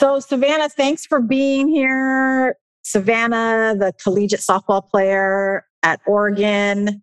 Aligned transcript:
So, 0.00 0.16
Savanah, 0.16 0.72
thanks 0.72 1.04
for 1.04 1.20
being 1.20 1.68
here. 1.68 2.56
Savanah, 2.86 3.78
the 3.78 3.92
collegiate 4.02 4.40
softball 4.40 4.82
player 4.82 5.66
at 5.82 6.00
Oregon. 6.06 7.02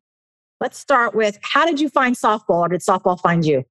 Let's 0.60 0.80
start 0.80 1.14
with 1.14 1.38
how 1.44 1.68
did 1.68 1.80
you 1.80 1.90
find 1.90 2.16
softball 2.16 2.62
or 2.62 2.70
did 2.70 2.82
softball 2.82 3.22
find 3.22 3.46
you? 3.46 3.64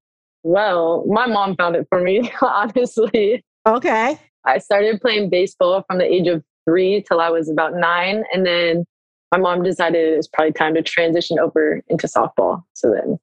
Well, 0.44 1.04
my 1.08 1.26
mom 1.26 1.56
found 1.56 1.74
it 1.74 1.88
for 1.88 2.00
me, 2.00 2.30
honestly. 2.40 3.44
Okay. 3.66 4.16
I 4.44 4.58
started 4.58 5.00
playing 5.00 5.28
baseball 5.28 5.82
from 5.88 5.98
the 5.98 6.04
age 6.04 6.28
of 6.28 6.44
three 6.64 7.02
till 7.02 7.20
I 7.20 7.30
was 7.30 7.50
about 7.50 7.74
nine. 7.74 8.22
And 8.32 8.46
then 8.46 8.84
my 9.32 9.38
mom 9.38 9.64
decided 9.64 10.12
it 10.12 10.16
was 10.16 10.28
probably 10.28 10.52
time 10.52 10.74
to 10.74 10.82
transition 10.82 11.40
over 11.40 11.82
into 11.88 12.06
softball. 12.06 12.62
So 12.74 12.92
then 12.92 13.18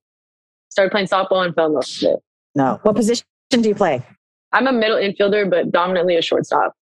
started 0.68 0.92
playing 0.92 1.08
softball 1.08 1.46
and 1.46 1.56
fell 1.56 1.68
in 1.68 1.74
love 1.76 1.86
with 2.02 2.12
it. 2.12 2.20
No. 2.56 2.82
What 2.84 2.98
position 2.98 3.24
do 3.52 3.70
you 3.70 3.74
play? 3.76 4.04
I'm 4.54 4.68
a 4.68 4.72
middle 4.72 4.98
infielder, 4.98 5.50
but 5.50 5.72
dominantly 5.72 6.16
a 6.16 6.22
shortstop. 6.22 6.74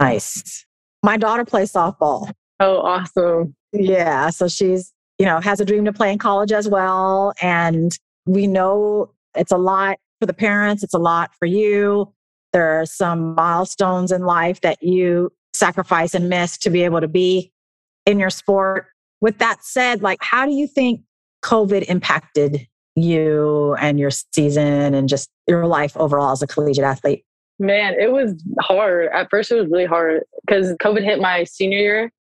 Nice. 0.00 0.66
My 1.02 1.16
daughter 1.16 1.44
plays 1.44 1.72
softball. 1.72 2.32
Oh, 2.58 2.78
awesome. 2.78 3.54
Yeah. 3.72 4.30
So 4.30 4.48
she's, 4.48 4.92
you 5.18 5.26
know, 5.26 5.40
has 5.40 5.60
a 5.60 5.64
dream 5.64 5.84
to 5.84 5.92
play 5.92 6.10
in 6.10 6.18
college 6.18 6.52
as 6.52 6.68
well. 6.68 7.34
And 7.40 7.96
we 8.26 8.46
know 8.46 9.12
it's 9.36 9.52
a 9.52 9.58
lot 9.58 9.98
for 10.20 10.26
the 10.26 10.34
parents, 10.34 10.82
it's 10.82 10.94
a 10.94 10.98
lot 10.98 11.30
for 11.38 11.46
you. 11.46 12.12
There 12.52 12.80
are 12.80 12.86
some 12.86 13.34
milestones 13.34 14.10
in 14.10 14.22
life 14.22 14.60
that 14.62 14.82
you 14.82 15.30
sacrifice 15.52 16.14
and 16.14 16.28
miss 16.28 16.58
to 16.58 16.70
be 16.70 16.82
able 16.82 17.00
to 17.00 17.08
be 17.08 17.52
in 18.06 18.18
your 18.18 18.30
sport. 18.30 18.86
With 19.20 19.38
that 19.38 19.64
said, 19.64 20.02
like, 20.02 20.18
how 20.22 20.46
do 20.46 20.52
you 20.52 20.66
think 20.66 21.02
COVID 21.44 21.84
impacted 21.84 22.66
you 23.02 23.74
and 23.80 23.98
your 23.98 24.10
season 24.10 24.94
and 24.94 25.08
just 25.08 25.28
your 25.46 25.66
life 25.66 25.96
overall 25.96 26.32
as 26.32 26.42
a 26.42 26.46
collegiate 26.46 26.84
athlete? 26.84 27.24
Man, 27.58 27.94
it 27.98 28.12
was 28.12 28.42
hard. 28.60 29.08
At 29.12 29.28
first, 29.30 29.50
it 29.50 29.56
was 29.56 29.68
really 29.70 29.86
hard 29.86 30.22
because 30.46 30.74
COVID 30.82 31.02
hit 31.02 31.20
my 31.20 31.44
senior 31.44 31.78
year, 31.78 32.12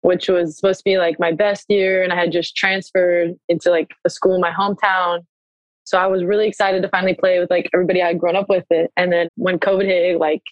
which 0.00 0.28
was 0.28 0.56
supposed 0.56 0.80
to 0.80 0.84
be 0.84 0.98
like 0.98 1.20
my 1.20 1.32
best 1.32 1.66
year. 1.68 2.02
And 2.02 2.12
I 2.12 2.16
had 2.16 2.32
just 2.32 2.56
transferred 2.56 3.34
into 3.48 3.70
like 3.70 3.90
a 4.04 4.10
school 4.10 4.34
in 4.34 4.40
my 4.40 4.50
hometown. 4.50 5.20
So 5.84 5.98
I 5.98 6.06
was 6.06 6.24
really 6.24 6.48
excited 6.48 6.82
to 6.82 6.88
finally 6.88 7.14
play 7.14 7.38
with 7.38 7.50
like 7.50 7.70
everybody 7.74 8.02
I'd 8.02 8.18
grown 8.18 8.36
up 8.36 8.48
with 8.48 8.64
it. 8.70 8.90
And 8.96 9.12
then 9.12 9.28
when 9.36 9.58
COVID 9.58 9.84
hit, 9.84 10.18
like 10.18 10.42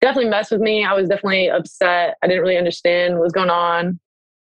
definitely 0.00 0.30
messed 0.30 0.50
with 0.50 0.60
me. 0.60 0.84
I 0.84 0.92
was 0.92 1.08
definitely 1.08 1.50
upset. 1.50 2.16
I 2.22 2.26
didn't 2.26 2.42
really 2.42 2.58
understand 2.58 3.14
what 3.14 3.22
was 3.22 3.32
going 3.32 3.50
on. 3.50 3.98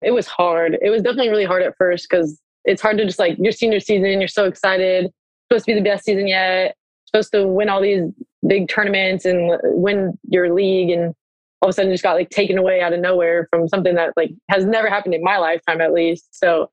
It 0.03 0.13
was 0.13 0.27
hard. 0.27 0.79
It 0.81 0.91
was 0.91 1.03
definitely 1.03 1.29
really 1.31 1.45
hard 1.45 1.63
at 1.63 1.75
first 1.77 2.07
because 2.09 2.41
it's 2.65 2.83
hard 2.83 2.99
to 2.99 3.05
just 3.05 3.19
like 3.19 3.37
your 3.39 3.53
senior 3.53 3.81
season, 3.81 4.21
you're 4.21 4.29
so 4.29 4.47
excited, 4.47 5.11
supposed 5.51 5.67
to 5.67 5.73
be 5.73 5.79
the 5.79 5.85
best 5.85 6.05
season 6.05 6.27
yet, 6.27 6.77
supposed 7.07 7.33
to 7.33 7.47
win 7.47 7.69
all 7.69 7.83
these 7.83 8.03
big 8.47 8.69
tournaments 8.69 9.25
and 9.25 9.59
win 9.65 10.19
your 10.29 10.53
league 10.53 10.91
and 10.91 11.15
all 11.61 11.69
of 11.69 11.71
a 11.71 11.73
sudden 11.73 11.93
just 11.93 12.03
got 12.03 12.15
like 12.17 12.31
taken 12.31 12.59
away 12.59 12.81
out 12.81 12.93
of 12.93 13.01
nowhere 13.01 13.47
from 13.51 13.69
something 13.69 13.95
that 13.95 14.13
like 14.17 14.33
has 14.51 14.65
never 14.65 14.89
happened 14.89 15.15
in 15.15 15.23
my 15.23 15.39
lifetime 15.39 15.81
at 15.81 15.93
least. 15.93 16.27
So 16.33 16.71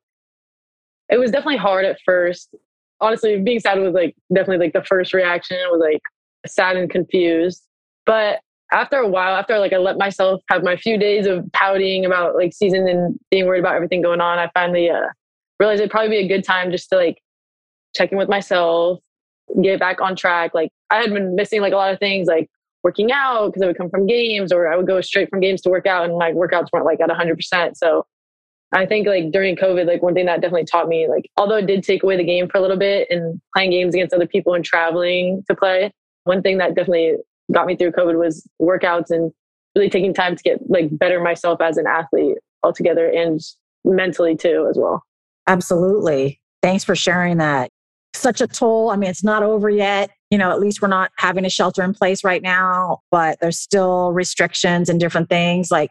it 1.09 1.17
was 1.17 1.31
definitely 1.31 1.57
hard 1.57 1.85
at 1.85 1.99
first. 2.05 2.55
Honestly, 3.01 3.39
being 3.39 3.59
sad 3.59 3.79
was 3.79 3.93
like 3.93 4.15
definitely 4.33 4.65
like 4.65 4.73
the 4.73 4.83
first 4.83 5.13
reaction 5.13 5.57
was 5.69 5.79
like 5.79 6.01
sad 6.47 6.75
and 6.75 6.89
confused. 6.89 7.63
But 8.05 8.39
after 8.71 8.97
a 8.97 9.07
while, 9.07 9.35
after 9.35 9.59
like 9.59 9.73
I 9.73 9.77
let 9.77 9.97
myself 9.97 10.41
have 10.49 10.63
my 10.63 10.75
few 10.75 10.97
days 10.97 11.27
of 11.27 11.45
pouting 11.53 12.05
about 12.05 12.35
like 12.35 12.53
season 12.53 12.87
and 12.87 13.19
being 13.29 13.45
worried 13.45 13.59
about 13.59 13.75
everything 13.75 14.01
going 14.01 14.21
on, 14.21 14.39
I 14.39 14.49
finally 14.53 14.89
uh, 14.89 15.07
realized 15.59 15.79
it'd 15.79 15.91
probably 15.91 16.09
be 16.09 16.25
a 16.25 16.27
good 16.27 16.43
time 16.43 16.71
just 16.71 16.89
to 16.89 16.95
like 16.95 17.21
check 17.95 18.11
in 18.11 18.17
with 18.17 18.29
myself, 18.29 18.99
get 19.61 19.79
back 19.79 20.01
on 20.01 20.15
track. 20.15 20.53
Like 20.53 20.69
I 20.89 20.97
had 20.97 21.13
been 21.13 21.35
missing 21.35 21.61
like 21.61 21.73
a 21.73 21.77
lot 21.77 21.93
of 21.93 21.99
things, 21.99 22.27
like 22.27 22.49
working 22.83 23.11
out 23.11 23.47
because 23.47 23.61
I 23.61 23.67
would 23.67 23.77
come 23.77 23.89
from 23.89 24.07
games, 24.07 24.51
or 24.51 24.71
I 24.71 24.77
would 24.77 24.87
go 24.87 25.01
straight 25.01 25.29
from 25.29 25.39
games 25.39 25.61
to 25.61 25.69
work 25.69 25.85
out, 25.85 26.05
and 26.05 26.17
my 26.17 26.31
workouts 26.31 26.67
weren't 26.71 26.85
like 26.85 27.01
at 27.01 27.09
100%. 27.09 27.75
So 27.75 28.05
I 28.71 28.85
think 28.85 29.07
like 29.07 29.31
during 29.31 29.55
COVID, 29.55 29.87
like 29.87 30.01
one 30.01 30.13
thing 30.13 30.27
that 30.27 30.41
definitely 30.41 30.65
taught 30.65 30.87
me, 30.87 31.07
like 31.07 31.29
although 31.37 31.57
it 31.57 31.65
did 31.65 31.83
take 31.83 32.03
away 32.03 32.17
the 32.17 32.23
game 32.23 32.47
for 32.47 32.57
a 32.57 32.61
little 32.61 32.77
bit 32.77 33.07
and 33.09 33.41
playing 33.55 33.71
games 33.71 33.95
against 33.95 34.13
other 34.13 34.27
people 34.27 34.53
and 34.53 34.63
traveling 34.63 35.43
to 35.49 35.55
play, 35.55 35.91
one 36.23 36.41
thing 36.41 36.59
that 36.59 36.75
definitely 36.75 37.15
got 37.51 37.65
me 37.65 37.75
through 37.75 37.91
COVID 37.91 38.17
was 38.17 38.47
workouts 38.61 39.09
and 39.09 39.31
really 39.75 39.89
taking 39.89 40.13
time 40.13 40.35
to 40.35 40.43
get 40.43 40.59
like 40.69 40.95
better 40.97 41.19
myself 41.19 41.61
as 41.61 41.77
an 41.77 41.87
athlete 41.87 42.37
altogether 42.63 43.07
and 43.09 43.39
mentally 43.83 44.35
too 44.35 44.67
as 44.69 44.77
well. 44.77 45.03
Absolutely. 45.49 46.39
Thanks 46.61 46.83
for 46.83 46.95
sharing 46.95 47.37
that. 47.37 47.71
Such 48.13 48.39
a 48.39 48.47
toll. 48.47 48.91
I 48.91 48.97
mean, 48.97 49.09
it's 49.09 49.23
not 49.23 49.41
over 49.41 49.67
yet. 49.67 50.11
You 50.29 50.37
know, 50.37 50.51
at 50.51 50.59
least 50.59 50.79
we're 50.79 50.89
not 50.89 51.11
having 51.17 51.43
a 51.43 51.49
shelter 51.49 51.83
in 51.83 51.93
place 51.93 52.23
right 52.23 52.43
now, 52.43 52.99
but 53.09 53.39
there's 53.41 53.59
still 53.59 54.11
restrictions 54.11 54.89
and 54.89 54.99
different 54.99 55.27
things. 55.27 55.71
Like, 55.71 55.89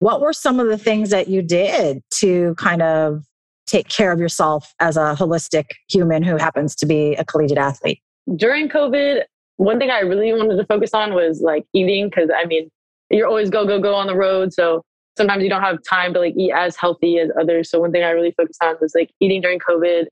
what 0.00 0.20
were 0.20 0.34
some 0.34 0.60
of 0.60 0.68
the 0.68 0.76
things 0.76 1.08
that 1.08 1.28
you 1.28 1.40
did 1.40 2.02
to 2.16 2.54
kind 2.56 2.82
of 2.82 3.24
take 3.66 3.88
care 3.88 4.12
of 4.12 4.20
yourself 4.20 4.74
as 4.78 4.98
a 4.98 5.16
holistic 5.18 5.70
human 5.90 6.22
who 6.22 6.36
happens 6.36 6.74
to 6.76 6.86
be 6.86 7.14
a 7.14 7.24
collegiate 7.24 7.58
athlete? 7.58 8.00
During 8.36 8.68
COVID, 8.68 9.22
one 9.56 9.78
thing 9.78 9.90
I 9.90 10.00
really 10.00 10.32
wanted 10.34 10.56
to 10.56 10.66
focus 10.66 10.92
on 10.92 11.14
was 11.14 11.40
like 11.40 11.64
eating 11.72 12.10
because 12.10 12.28
I 12.34 12.44
mean, 12.44 12.68
you're 13.08 13.26
always 13.26 13.48
go, 13.48 13.66
go, 13.66 13.80
go 13.80 13.94
on 13.94 14.06
the 14.06 14.16
road. 14.16 14.52
So 14.52 14.82
sometimes 15.18 15.42
you 15.42 15.50
don't 15.50 15.62
have 15.62 15.78
time 15.82 16.14
to 16.14 16.20
like 16.20 16.34
eat 16.38 16.52
as 16.52 16.76
healthy 16.76 17.18
as 17.18 17.28
others. 17.38 17.70
So 17.70 17.80
one 17.80 17.92
thing 17.92 18.02
I 18.02 18.10
really 18.10 18.32
focused 18.32 18.62
on 18.62 18.76
was 18.80 18.94
like 18.94 19.10
eating 19.20 19.42
during 19.42 19.58
COVID. 19.58 20.06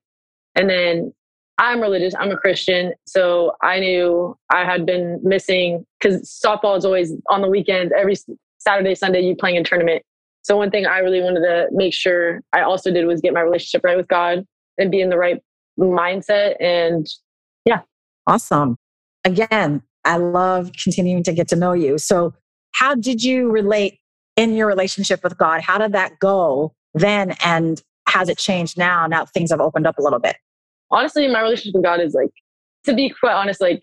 And 0.54 0.68
then 0.68 1.14
I'm 1.58 1.80
religious, 1.80 2.14
I'm 2.18 2.30
a 2.30 2.36
Christian. 2.36 2.92
So 3.06 3.52
I 3.62 3.80
knew 3.80 4.36
I 4.50 4.64
had 4.64 4.84
been 4.84 5.20
missing 5.22 5.86
because 5.98 6.38
softball 6.44 6.76
is 6.76 6.84
always 6.84 7.14
on 7.30 7.40
the 7.40 7.48
weekends, 7.48 7.92
every 7.96 8.16
Saturday, 8.58 8.94
Sunday, 8.94 9.22
you 9.22 9.34
playing 9.34 9.56
a 9.56 9.64
tournament. 9.64 10.02
So 10.42 10.56
one 10.56 10.70
thing 10.70 10.86
I 10.86 10.98
really 10.98 11.22
wanted 11.22 11.40
to 11.40 11.68
make 11.72 11.94
sure 11.94 12.42
I 12.52 12.60
also 12.60 12.92
did 12.92 13.06
was 13.06 13.20
get 13.20 13.32
my 13.32 13.40
relationship 13.40 13.82
right 13.84 13.96
with 13.96 14.08
God 14.08 14.44
and 14.76 14.90
be 14.90 15.00
in 15.00 15.08
the 15.08 15.16
right 15.16 15.40
mindset. 15.78 16.56
And 16.60 17.06
yeah. 17.64 17.80
Awesome. 18.26 18.76
Again, 19.24 19.82
I 20.04 20.18
love 20.18 20.70
continuing 20.80 21.22
to 21.24 21.32
get 21.32 21.48
to 21.48 21.56
know 21.56 21.72
you. 21.72 21.98
So 21.98 22.34
how 22.72 22.94
did 22.94 23.22
you 23.22 23.50
relate 23.50 23.98
in 24.36 24.54
your 24.54 24.66
relationship 24.66 25.22
with 25.24 25.36
God? 25.36 25.62
How 25.62 25.78
did 25.78 25.92
that 25.92 26.18
go 26.18 26.74
then? 26.94 27.34
And 27.44 27.82
has 28.08 28.28
it 28.28 28.38
changed 28.38 28.78
now? 28.78 29.06
Now 29.06 29.24
things 29.24 29.50
have 29.50 29.60
opened 29.60 29.86
up 29.86 29.98
a 29.98 30.02
little 30.02 30.18
bit. 30.18 30.36
Honestly, 30.90 31.26
my 31.28 31.40
relationship 31.40 31.74
with 31.74 31.84
God 31.84 32.00
is 32.00 32.14
like, 32.14 32.30
to 32.84 32.94
be 32.94 33.10
quite 33.10 33.34
honest, 33.34 33.60
like 33.60 33.82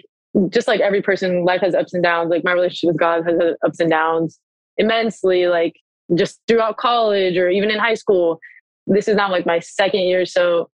just 0.50 0.68
like 0.68 0.80
every 0.80 1.02
person, 1.02 1.44
life 1.44 1.62
has 1.62 1.76
ups 1.76 1.94
and 1.94 2.04
downs. 2.04 2.30
Like 2.30 2.44
my 2.44 2.54
relationship 2.54 2.94
with 2.94 3.00
God 3.00 3.26
has 3.26 3.56
ups 3.66 3.80
and 3.80 3.90
downs 3.90 4.40
immensely. 4.78 5.48
Like 5.48 5.74
just 6.16 6.40
throughout 6.48 6.78
college 6.78 7.38
or 7.38 7.50
even 7.50 7.70
in 7.72 7.80
high 7.80 7.94
school. 7.94 8.40
This 8.88 9.08
is 9.08 9.16
now 9.16 9.32
like 9.32 9.46
my 9.46 9.60
second 9.60 10.02
year. 10.02 10.26
So 10.26 10.70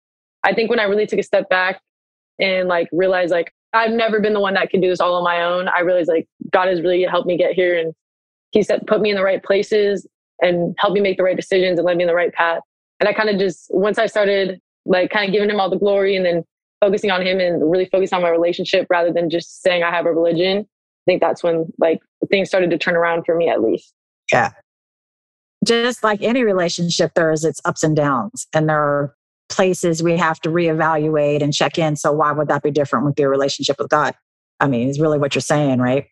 I 0.44 0.54
think 0.54 0.70
when 0.70 0.80
I 0.80 0.84
really 0.84 1.06
took 1.06 1.18
a 1.18 1.22
step 1.22 1.48
back 1.48 1.80
and 2.38 2.68
like 2.68 2.88
realized 2.92 3.30
like 3.30 3.52
I've 3.72 3.90
never 3.90 4.20
been 4.20 4.32
the 4.32 4.40
one 4.40 4.54
that 4.54 4.70
can 4.70 4.80
do 4.80 4.88
this 4.88 5.00
all 5.00 5.14
on 5.14 5.24
my 5.24 5.42
own, 5.42 5.68
I 5.68 5.80
realized 5.80 6.08
like 6.08 6.26
God 6.50 6.68
has 6.68 6.80
really 6.80 7.02
helped 7.04 7.26
me 7.26 7.36
get 7.36 7.52
here 7.52 7.78
and 7.78 7.94
he 8.50 8.62
said 8.62 8.86
put 8.86 9.00
me 9.00 9.10
in 9.10 9.16
the 9.16 9.22
right 9.22 9.42
places 9.42 10.06
and 10.40 10.74
help 10.78 10.92
me 10.92 11.00
make 11.00 11.16
the 11.16 11.22
right 11.22 11.36
decisions 11.36 11.78
and 11.78 11.86
led 11.86 11.96
me 11.96 12.04
in 12.04 12.08
the 12.08 12.14
right 12.14 12.32
path. 12.32 12.60
And 13.00 13.08
I 13.08 13.12
kind 13.12 13.28
of 13.28 13.38
just 13.38 13.66
once 13.70 13.98
I 13.98 14.06
started 14.06 14.60
like 14.86 15.10
kind 15.10 15.28
of 15.28 15.32
giving 15.32 15.50
him 15.50 15.60
all 15.60 15.70
the 15.70 15.78
glory 15.78 16.16
and 16.16 16.24
then 16.24 16.44
focusing 16.80 17.10
on 17.10 17.26
him 17.26 17.40
and 17.40 17.70
really 17.70 17.86
focusing 17.86 18.16
on 18.16 18.22
my 18.22 18.30
relationship 18.30 18.86
rather 18.88 19.12
than 19.12 19.30
just 19.30 19.62
saying 19.62 19.82
I 19.82 19.90
have 19.90 20.06
a 20.06 20.12
religion, 20.12 20.58
I 20.58 21.04
think 21.06 21.20
that's 21.20 21.42
when 21.42 21.72
like 21.78 22.00
things 22.30 22.48
started 22.48 22.70
to 22.70 22.78
turn 22.78 22.96
around 22.96 23.24
for 23.24 23.36
me 23.36 23.48
at 23.48 23.62
least. 23.62 23.92
Yeah. 24.32 24.50
Just 25.64 26.04
like 26.04 26.22
any 26.22 26.44
relationship, 26.44 27.12
there's 27.14 27.44
its 27.44 27.60
ups 27.64 27.82
and 27.82 27.96
downs, 27.96 28.46
and 28.54 28.68
there 28.68 28.80
are 28.80 29.14
places 29.48 30.02
we 30.02 30.16
have 30.16 30.38
to 30.40 30.50
reevaluate 30.50 31.42
and 31.42 31.52
check 31.52 31.78
in. 31.78 31.96
So 31.96 32.12
why 32.12 32.30
would 32.30 32.48
that 32.48 32.62
be 32.62 32.70
different 32.70 33.06
with 33.06 33.18
your 33.18 33.28
relationship 33.28 33.76
with 33.78 33.88
God? 33.88 34.14
I 34.60 34.68
mean, 34.68 34.88
is 34.88 35.00
really 35.00 35.18
what 35.18 35.34
you're 35.34 35.42
saying, 35.42 35.80
right? 35.80 36.06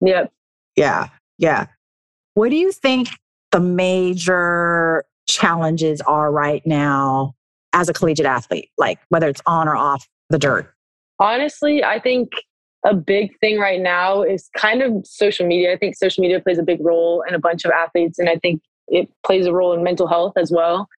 Yep. 0.00 0.32
Yeah. 0.76 1.08
Yeah. 1.38 1.66
What 2.34 2.50
do 2.50 2.56
you 2.56 2.72
think 2.72 3.08
the 3.52 3.60
major 3.60 5.04
challenges 5.28 6.00
are 6.02 6.30
right 6.30 6.64
now 6.66 7.34
as 7.72 7.88
a 7.88 7.92
collegiate 7.92 8.26
athlete, 8.26 8.70
like 8.76 8.98
whether 9.08 9.28
it's 9.28 9.40
on 9.46 9.68
or 9.68 9.76
off 9.76 10.08
the 10.30 10.38
dirt? 10.38 10.72
Honestly, 11.20 11.84
I 11.84 12.00
think 12.00 12.30
a 12.84 12.94
big 12.94 13.38
thing 13.38 13.58
right 13.58 13.80
now 13.80 14.22
is 14.22 14.50
kind 14.56 14.82
of 14.82 15.06
social 15.06 15.46
media. 15.46 15.72
I 15.72 15.76
think 15.76 15.96
social 15.96 16.22
media 16.22 16.40
plays 16.40 16.58
a 16.58 16.62
big 16.62 16.84
role 16.84 17.24
in 17.26 17.34
a 17.34 17.38
bunch 17.38 17.64
of 17.64 17.70
athletes, 17.70 18.18
and 18.18 18.28
I 18.28 18.36
think 18.36 18.60
it 18.88 19.08
plays 19.24 19.46
a 19.46 19.52
role 19.52 19.72
in 19.72 19.82
mental 19.82 20.06
health 20.06 20.34
as 20.36 20.50
well. 20.50 20.88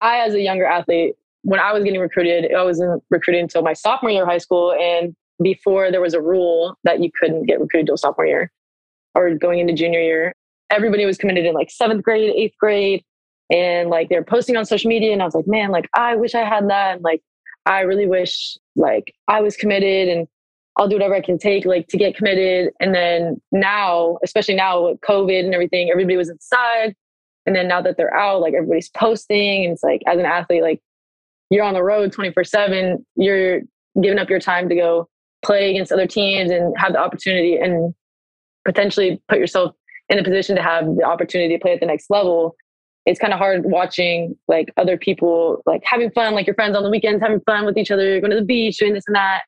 I, 0.00 0.18
as 0.18 0.34
a 0.34 0.40
younger 0.40 0.64
athlete, 0.64 1.14
when 1.42 1.60
I 1.60 1.72
was 1.72 1.84
getting 1.84 2.00
recruited, 2.00 2.52
I 2.52 2.64
wasn't 2.64 3.02
recruited 3.10 3.42
until 3.42 3.62
my 3.62 3.74
sophomore 3.74 4.10
year 4.10 4.22
of 4.22 4.28
high 4.28 4.38
school. 4.38 4.72
And 4.72 5.14
before 5.42 5.90
there 5.90 6.00
was 6.00 6.14
a 6.14 6.20
rule 6.20 6.76
that 6.84 7.00
you 7.00 7.10
couldn't 7.18 7.44
get 7.44 7.60
recruited 7.60 7.86
till 7.86 7.96
sophomore 7.96 8.26
year 8.26 8.50
or 9.14 9.34
going 9.34 9.58
into 9.58 9.72
junior 9.72 10.00
year, 10.00 10.34
everybody 10.70 11.04
was 11.04 11.18
committed 11.18 11.44
in 11.44 11.54
like 11.54 11.70
seventh 11.70 12.02
grade, 12.02 12.32
eighth 12.34 12.56
grade. 12.58 13.04
And 13.50 13.90
like 13.90 14.08
they're 14.08 14.24
posting 14.24 14.56
on 14.56 14.64
social 14.64 14.88
media. 14.88 15.12
And 15.12 15.20
I 15.20 15.24
was 15.24 15.34
like, 15.34 15.48
man, 15.48 15.70
like 15.70 15.88
I 15.94 16.14
wish 16.14 16.34
I 16.34 16.44
had 16.44 16.68
that. 16.70 16.94
And 16.96 17.04
like, 17.04 17.20
I 17.66 17.80
really 17.80 18.06
wish 18.06 18.56
like 18.76 19.12
I 19.28 19.40
was 19.40 19.56
committed 19.56 20.08
and 20.08 20.28
I'll 20.76 20.88
do 20.88 20.94
whatever 20.94 21.14
I 21.14 21.20
can 21.20 21.36
take 21.36 21.64
like 21.64 21.88
to 21.88 21.96
get 21.96 22.16
committed. 22.16 22.72
And 22.80 22.94
then 22.94 23.40
now, 23.52 24.18
especially 24.24 24.54
now 24.54 24.88
with 24.88 25.00
COVID 25.00 25.44
and 25.44 25.52
everything, 25.52 25.90
everybody 25.90 26.16
was 26.16 26.30
inside. 26.30 26.94
And 27.44 27.56
then 27.56 27.68
now 27.68 27.82
that 27.82 27.96
they're 27.96 28.14
out, 28.14 28.40
like 28.40 28.54
everybody's 28.54 28.88
posting. 28.90 29.64
And 29.64 29.72
it's 29.72 29.82
like 29.82 30.02
as 30.06 30.18
an 30.18 30.26
athlete, 30.26 30.62
like 30.62 30.80
you're 31.50 31.64
on 31.64 31.74
the 31.74 31.82
road 31.82 32.12
24 32.12 32.44
7, 32.44 33.04
you're 33.16 33.62
giving 34.00 34.18
up 34.18 34.30
your 34.30 34.40
time 34.40 34.68
to 34.68 34.76
go 34.76 35.08
play 35.44 35.70
against 35.70 35.90
other 35.90 36.06
teams 36.06 36.50
and 36.50 36.74
have 36.78 36.92
the 36.92 36.98
opportunity 36.98 37.56
and 37.56 37.94
potentially 38.64 39.20
put 39.28 39.38
yourself 39.38 39.74
in 40.10 40.18
a 40.18 40.24
position 40.24 40.56
to 40.56 40.62
have 40.62 40.84
the 40.96 41.04
opportunity 41.04 41.56
to 41.56 41.60
play 41.60 41.72
at 41.72 41.80
the 41.80 41.86
next 41.86 42.10
level 42.10 42.54
it's 43.06 43.18
kind 43.18 43.32
of 43.32 43.38
hard 43.38 43.62
watching 43.64 44.36
like 44.46 44.70
other 44.76 44.98
people 44.98 45.62
like 45.66 45.82
having 45.84 46.10
fun 46.10 46.34
like 46.34 46.46
your 46.46 46.54
friends 46.54 46.76
on 46.76 46.82
the 46.82 46.90
weekends 46.90 47.22
having 47.22 47.40
fun 47.40 47.64
with 47.64 47.78
each 47.78 47.90
other 47.90 48.20
going 48.20 48.30
to 48.30 48.36
the 48.36 48.44
beach 48.44 48.76
doing 48.78 48.92
this 48.92 49.04
and 49.06 49.16
that 49.16 49.42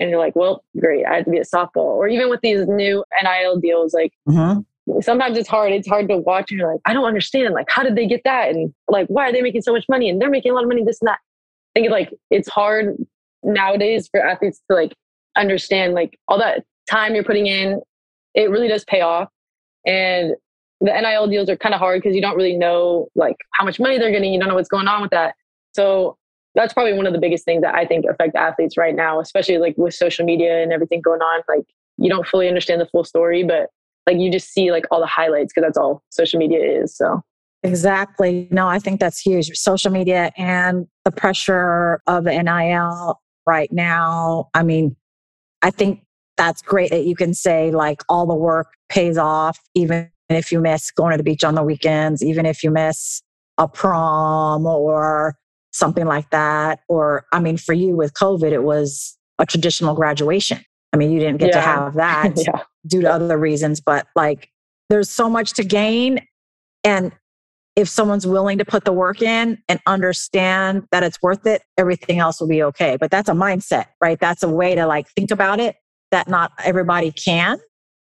and 0.00 0.10
you're 0.10 0.18
like 0.18 0.34
well 0.34 0.64
great 0.80 1.04
i 1.04 1.16
have 1.16 1.24
to 1.24 1.30
be 1.30 1.38
at 1.38 1.46
softball 1.46 1.76
or 1.76 2.08
even 2.08 2.30
with 2.30 2.40
these 2.42 2.66
new 2.66 3.04
NIL 3.22 3.58
deals 3.60 3.92
like 3.92 4.12
mm-hmm. 4.28 5.00
sometimes 5.00 5.36
it's 5.36 5.48
hard 5.48 5.72
it's 5.72 5.88
hard 5.88 6.08
to 6.08 6.16
watch 6.16 6.50
and 6.50 6.58
you're 6.58 6.72
like 6.72 6.80
i 6.86 6.94
don't 6.94 7.04
understand 7.04 7.52
like 7.52 7.68
how 7.68 7.82
did 7.82 7.94
they 7.94 8.06
get 8.06 8.22
that 8.24 8.50
and 8.50 8.72
like 8.88 9.06
why 9.08 9.28
are 9.28 9.32
they 9.32 9.42
making 9.42 9.62
so 9.62 9.72
much 9.72 9.84
money 9.88 10.08
and 10.08 10.20
they're 10.20 10.30
making 10.30 10.50
a 10.50 10.54
lot 10.54 10.62
of 10.62 10.68
money 10.68 10.82
this 10.82 11.00
and 11.00 11.08
that 11.08 11.18
i 11.76 11.80
think 11.80 11.90
like 11.90 12.12
it's 12.30 12.48
hard 12.48 12.96
nowadays 13.44 14.08
for 14.08 14.20
athletes 14.20 14.60
to 14.70 14.76
like 14.76 14.94
understand 15.36 15.94
like 15.94 16.18
all 16.28 16.38
that 16.38 16.64
time 16.90 17.14
you're 17.14 17.24
putting 17.24 17.46
in, 17.46 17.80
it 18.34 18.50
really 18.50 18.68
does 18.68 18.84
pay 18.84 19.00
off. 19.00 19.28
And 19.86 20.34
the 20.80 20.92
NIL 20.92 21.28
deals 21.28 21.48
are 21.48 21.56
kind 21.56 21.74
of 21.74 21.78
hard 21.78 22.02
because 22.02 22.14
you 22.14 22.22
don't 22.22 22.36
really 22.36 22.56
know 22.56 23.08
like 23.14 23.36
how 23.52 23.64
much 23.64 23.78
money 23.78 23.98
they're 23.98 24.10
getting. 24.10 24.32
You 24.32 24.38
don't 24.38 24.48
know 24.48 24.54
what's 24.54 24.68
going 24.68 24.88
on 24.88 25.02
with 25.02 25.10
that. 25.10 25.34
So 25.72 26.16
that's 26.54 26.72
probably 26.72 26.94
one 26.94 27.06
of 27.06 27.12
the 27.12 27.18
biggest 27.18 27.44
things 27.44 27.62
that 27.62 27.74
I 27.74 27.86
think 27.86 28.04
affect 28.08 28.36
athletes 28.36 28.76
right 28.76 28.94
now, 28.94 29.20
especially 29.20 29.58
like 29.58 29.74
with 29.76 29.94
social 29.94 30.24
media 30.24 30.62
and 30.62 30.72
everything 30.72 31.00
going 31.00 31.20
on. 31.20 31.42
Like 31.48 31.64
you 31.96 32.08
don't 32.08 32.26
fully 32.26 32.48
understand 32.48 32.80
the 32.80 32.86
full 32.86 33.04
story, 33.04 33.42
but 33.42 33.68
like 34.06 34.18
you 34.18 34.30
just 34.30 34.52
see 34.52 34.70
like 34.70 34.84
all 34.90 35.00
the 35.00 35.06
highlights 35.06 35.52
because 35.52 35.66
that's 35.66 35.78
all 35.78 36.02
social 36.10 36.38
media 36.38 36.60
is. 36.60 36.96
So 36.96 37.22
Exactly. 37.64 38.46
No, 38.50 38.68
I 38.68 38.78
think 38.78 39.00
that's 39.00 39.18
huge. 39.18 39.48
Social 39.54 39.90
media 39.90 40.30
and 40.36 40.86
the 41.06 41.10
pressure 41.10 42.02
of 42.06 42.24
the 42.24 42.42
NIL 42.42 43.18
right 43.46 43.72
now. 43.72 44.50
I 44.52 44.62
mean, 44.62 44.94
I 45.62 45.70
think 45.70 46.02
that's 46.36 46.62
great 46.62 46.90
that 46.90 47.04
you 47.04 47.14
can 47.14 47.34
say 47.34 47.70
like 47.70 48.02
all 48.08 48.26
the 48.26 48.34
work 48.34 48.68
pays 48.88 49.16
off, 49.18 49.58
even 49.74 50.10
if 50.28 50.50
you 50.50 50.60
miss 50.60 50.90
going 50.90 51.12
to 51.12 51.16
the 51.16 51.22
beach 51.22 51.44
on 51.44 51.54
the 51.54 51.62
weekends, 51.62 52.22
even 52.22 52.46
if 52.46 52.62
you 52.62 52.70
miss 52.70 53.22
a 53.58 53.68
prom 53.68 54.66
or 54.66 55.36
something 55.72 56.06
like 56.06 56.30
that. 56.30 56.80
Or, 56.88 57.24
I 57.32 57.40
mean, 57.40 57.56
for 57.56 57.72
you 57.72 57.96
with 57.96 58.14
COVID, 58.14 58.52
it 58.52 58.62
was 58.62 59.16
a 59.38 59.46
traditional 59.46 59.94
graduation. 59.94 60.64
I 60.92 60.96
mean, 60.96 61.10
you 61.10 61.18
didn't 61.18 61.38
get 61.38 61.48
yeah. 61.48 61.54
to 61.54 61.60
have 61.60 61.94
that 61.94 62.32
yeah. 62.46 62.62
due 62.86 63.02
to 63.02 63.12
other 63.12 63.38
reasons, 63.38 63.80
but 63.80 64.06
like 64.14 64.48
there's 64.88 65.10
so 65.10 65.28
much 65.28 65.52
to 65.54 65.64
gain. 65.64 66.26
And 66.84 67.12
if 67.74 67.88
someone's 67.88 68.26
willing 68.26 68.58
to 68.58 68.64
put 68.64 68.84
the 68.84 68.92
work 68.92 69.20
in 69.20 69.58
and 69.68 69.80
understand 69.86 70.86
that 70.92 71.02
it's 71.02 71.20
worth 71.20 71.44
it, 71.46 71.62
everything 71.76 72.20
else 72.20 72.40
will 72.40 72.46
be 72.46 72.62
okay. 72.62 72.96
But 72.96 73.10
that's 73.10 73.28
a 73.28 73.32
mindset, 73.32 73.86
right? 74.00 74.18
That's 74.18 74.44
a 74.44 74.48
way 74.48 74.76
to 74.76 74.86
like 74.86 75.08
think 75.16 75.32
about 75.32 75.58
it 75.58 75.76
that 76.14 76.28
not 76.28 76.52
everybody 76.64 77.10
can, 77.10 77.58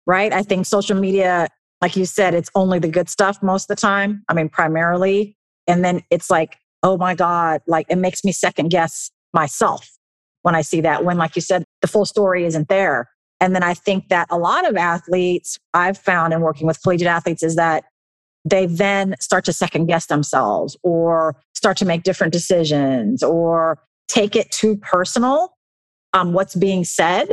right? 0.05 0.33
I 0.33 0.43
think 0.43 0.65
social 0.65 0.99
media, 0.99 1.47
like 1.81 1.95
you 1.95 2.05
said, 2.05 2.33
it's 2.33 2.49
only 2.53 2.77
the 2.77 2.89
good 2.89 3.07
stuff 3.09 3.41
most 3.41 3.69
of 3.69 3.77
the 3.77 3.81
time. 3.81 4.23
I 4.27 4.33
mean, 4.33 4.49
primarily. 4.49 5.37
And 5.67 5.85
then 5.85 6.01
it's 6.11 6.29
like, 6.29 6.57
oh 6.83 6.97
my 6.97 7.15
God, 7.15 7.61
like 7.65 7.85
it 7.89 7.97
makes 7.97 8.25
me 8.25 8.33
second 8.33 8.69
guess 8.69 9.09
myself 9.33 9.89
when 10.41 10.53
I 10.53 10.61
see 10.61 10.81
that, 10.81 11.05
when, 11.05 11.17
like 11.17 11.37
you 11.37 11.41
said, 11.41 11.63
the 11.81 11.87
full 11.87 12.05
story 12.05 12.43
isn't 12.43 12.67
there. 12.67 13.09
And 13.39 13.55
then 13.55 13.63
I 13.63 13.73
think 13.73 14.09
that 14.09 14.27
a 14.29 14.37
lot 14.37 14.69
of 14.69 14.75
athletes 14.75 15.57
I've 15.73 15.97
found 15.97 16.33
in 16.33 16.41
working 16.41 16.67
with 16.67 16.81
collegiate 16.81 17.07
athletes 17.07 17.41
is 17.41 17.55
that 17.55 17.85
they 18.43 18.65
then 18.65 19.15
start 19.21 19.45
to 19.45 19.53
second 19.53 19.85
guess 19.85 20.07
themselves 20.07 20.75
or 20.83 21.37
start 21.55 21.77
to 21.77 21.85
make 21.85 22.03
different 22.03 22.33
decisions 22.33 23.23
or 23.23 23.79
take 24.09 24.35
it 24.35 24.51
too 24.51 24.75
personal 24.75 25.55
um, 26.11 26.33
what's 26.33 26.55
being 26.55 26.83
said 26.83 27.27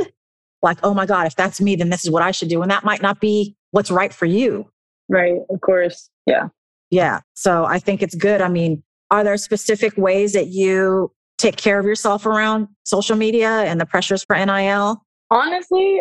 like 0.61 0.77
oh 0.83 0.93
my 0.93 1.05
god 1.05 1.27
if 1.27 1.35
that's 1.35 1.59
me 1.59 1.75
then 1.75 1.89
this 1.89 2.03
is 2.03 2.11
what 2.11 2.23
i 2.23 2.31
should 2.31 2.49
do 2.49 2.61
and 2.61 2.71
that 2.71 2.83
might 2.83 3.01
not 3.01 3.19
be 3.19 3.55
what's 3.71 3.89
right 3.89 4.13
for 4.13 4.25
you. 4.25 4.69
Right 5.09 5.39
of 5.49 5.61
course 5.61 6.09
yeah. 6.25 6.47
Yeah 6.89 7.21
so 7.35 7.65
i 7.65 7.79
think 7.79 8.01
it's 8.01 8.15
good 8.15 8.41
i 8.41 8.47
mean 8.47 8.83
are 9.09 9.23
there 9.23 9.37
specific 9.37 9.97
ways 9.97 10.33
that 10.33 10.47
you 10.47 11.11
take 11.37 11.57
care 11.57 11.79
of 11.79 11.85
yourself 11.85 12.25
around 12.25 12.67
social 12.85 13.15
media 13.15 13.49
and 13.63 13.79
the 13.81 13.85
pressures 13.85 14.23
for 14.23 14.35
NIL 14.35 15.03
honestly 15.29 15.99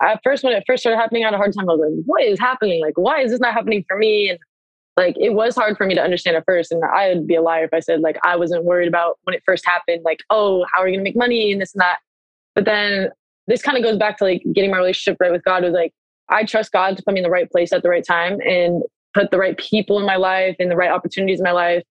at 0.00 0.20
first 0.24 0.44
when 0.44 0.52
it 0.52 0.64
first 0.66 0.82
started 0.82 0.98
happening 0.98 1.24
i 1.24 1.26
had 1.26 1.34
a 1.34 1.38
hard 1.38 1.54
time 1.54 1.68
i 1.68 1.72
was 1.72 1.80
like 1.80 2.04
what 2.06 2.22
is 2.22 2.38
happening? 2.38 2.80
Like 2.80 2.96
why 2.96 3.22
is 3.22 3.30
this 3.30 3.40
not 3.40 3.54
happening 3.54 3.84
for 3.88 3.96
me? 3.96 4.30
And 4.30 4.38
like 4.96 5.16
it 5.18 5.30
was 5.30 5.56
hard 5.56 5.76
for 5.76 5.86
me 5.86 5.94
to 5.94 6.02
understand 6.02 6.36
at 6.36 6.44
first 6.44 6.70
and 6.70 6.82
i 6.84 7.08
would 7.08 7.26
be 7.26 7.34
a 7.34 7.40
liar 7.40 7.64
if 7.64 7.72
i 7.72 7.80
said 7.80 8.00
like 8.00 8.18
i 8.24 8.36
wasn't 8.36 8.62
worried 8.62 8.88
about 8.88 9.18
when 9.22 9.34
it 9.34 9.42
first 9.46 9.64
happened 9.64 10.02
like 10.04 10.20
oh 10.28 10.66
how 10.70 10.82
are 10.82 10.86
you 10.86 10.96
going 10.96 11.02
to 11.02 11.08
make 11.08 11.16
money 11.16 11.50
and 11.50 11.62
this 11.62 11.72
and 11.72 11.80
that? 11.80 11.98
But 12.54 12.66
then 12.66 13.08
this 13.46 13.62
kind 13.62 13.76
of 13.76 13.84
goes 13.84 13.96
back 13.96 14.18
to 14.18 14.24
like 14.24 14.42
getting 14.52 14.70
my 14.70 14.78
relationship 14.78 15.16
right 15.20 15.32
with 15.32 15.44
god 15.44 15.62
was 15.62 15.72
like 15.72 15.92
i 16.28 16.44
trust 16.44 16.72
god 16.72 16.96
to 16.96 17.02
put 17.02 17.14
me 17.14 17.20
in 17.20 17.24
the 17.24 17.30
right 17.30 17.50
place 17.50 17.72
at 17.72 17.82
the 17.82 17.88
right 17.88 18.04
time 18.06 18.38
and 18.40 18.82
put 19.14 19.30
the 19.30 19.38
right 19.38 19.56
people 19.58 19.98
in 19.98 20.06
my 20.06 20.16
life 20.16 20.56
and 20.58 20.70
the 20.70 20.76
right 20.76 20.90
opportunities 20.90 21.38
in 21.38 21.44
my 21.44 21.52
life. 21.52 21.82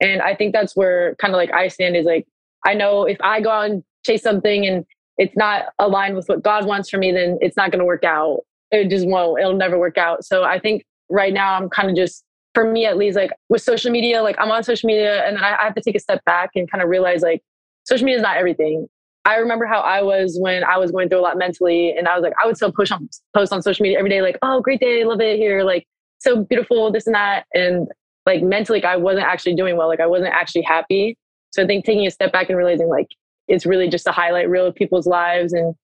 And 0.00 0.22
i 0.22 0.34
think 0.34 0.52
that's 0.52 0.76
where 0.76 1.14
kind 1.16 1.34
of 1.34 1.38
like 1.38 1.52
i 1.52 1.68
stand 1.68 1.96
is 1.96 2.06
like 2.06 2.26
i 2.64 2.74
know 2.74 3.04
if 3.04 3.18
i 3.20 3.40
go 3.40 3.50
out 3.50 3.70
and 3.70 3.82
chase 4.04 4.22
something 4.22 4.66
and 4.66 4.84
it's 5.16 5.36
not 5.36 5.66
aligned 5.80 6.14
with 6.14 6.28
what 6.28 6.42
god 6.42 6.66
wants 6.66 6.88
for 6.88 6.98
me 6.98 7.10
then 7.10 7.38
it's 7.40 7.56
not 7.56 7.72
going 7.72 7.80
to 7.80 7.84
work 7.84 8.04
out. 8.04 8.40
It 8.70 8.90
just 8.90 9.08
won't. 9.08 9.40
It'll 9.40 9.56
never 9.56 9.78
work 9.78 9.98
out. 9.98 10.24
So 10.24 10.44
i 10.44 10.58
think 10.58 10.84
right 11.10 11.32
now 11.32 11.54
i'm 11.54 11.68
kind 11.68 11.90
of 11.90 11.96
just 11.96 12.24
for 12.58 12.70
me 12.70 12.86
at 12.86 12.96
least, 12.96 13.16
like 13.16 13.30
with 13.48 13.62
social 13.62 13.92
media, 13.92 14.20
like 14.20 14.36
I'm 14.38 14.50
on 14.50 14.64
social 14.64 14.88
media 14.88 15.24
and 15.24 15.36
then 15.36 15.44
I, 15.44 15.56
I 15.56 15.64
have 15.64 15.74
to 15.76 15.80
take 15.80 15.94
a 15.94 16.00
step 16.00 16.24
back 16.24 16.50
and 16.56 16.68
kind 16.68 16.82
of 16.82 16.88
realize 16.88 17.22
like 17.22 17.40
social 17.84 18.04
media 18.04 18.18
is 18.18 18.22
not 18.22 18.36
everything. 18.36 18.88
I 19.28 19.36
remember 19.36 19.66
how 19.66 19.80
I 19.80 20.00
was 20.00 20.38
when 20.40 20.64
I 20.64 20.78
was 20.78 20.90
going 20.90 21.10
through 21.10 21.20
a 21.20 21.26
lot 21.28 21.36
mentally, 21.36 21.94
and 21.96 22.08
I 22.08 22.14
was 22.14 22.22
like, 22.22 22.32
I 22.42 22.46
would 22.46 22.56
still 22.56 22.72
push 22.72 22.90
on 22.90 23.08
post 23.34 23.52
on 23.52 23.60
social 23.60 23.82
media 23.82 23.98
every 23.98 24.08
day, 24.08 24.22
like, 24.22 24.38
oh, 24.40 24.62
great 24.62 24.80
day, 24.80 25.04
love 25.04 25.20
it 25.20 25.36
here, 25.36 25.64
like 25.64 25.86
so 26.18 26.44
beautiful, 26.44 26.90
this 26.90 27.06
and 27.06 27.14
that, 27.14 27.44
and 27.52 27.88
like 28.24 28.42
mentally, 28.42 28.80
like, 28.80 28.86
I 28.86 28.96
wasn't 28.96 29.26
actually 29.26 29.54
doing 29.54 29.76
well, 29.76 29.86
like 29.86 30.00
I 30.00 30.06
wasn't 30.06 30.32
actually 30.32 30.62
happy. 30.62 31.16
So 31.50 31.62
I 31.62 31.66
think 31.66 31.84
taking 31.84 32.06
a 32.06 32.10
step 32.10 32.32
back 32.32 32.48
and 32.48 32.56
realizing 32.56 32.88
like 32.88 33.08
it's 33.48 33.66
really 33.66 33.88
just 33.88 34.06
a 34.06 34.12
highlight 34.12 34.48
reel 34.48 34.66
of 34.66 34.74
people's 34.74 35.06
lives, 35.06 35.52
and 35.52 35.74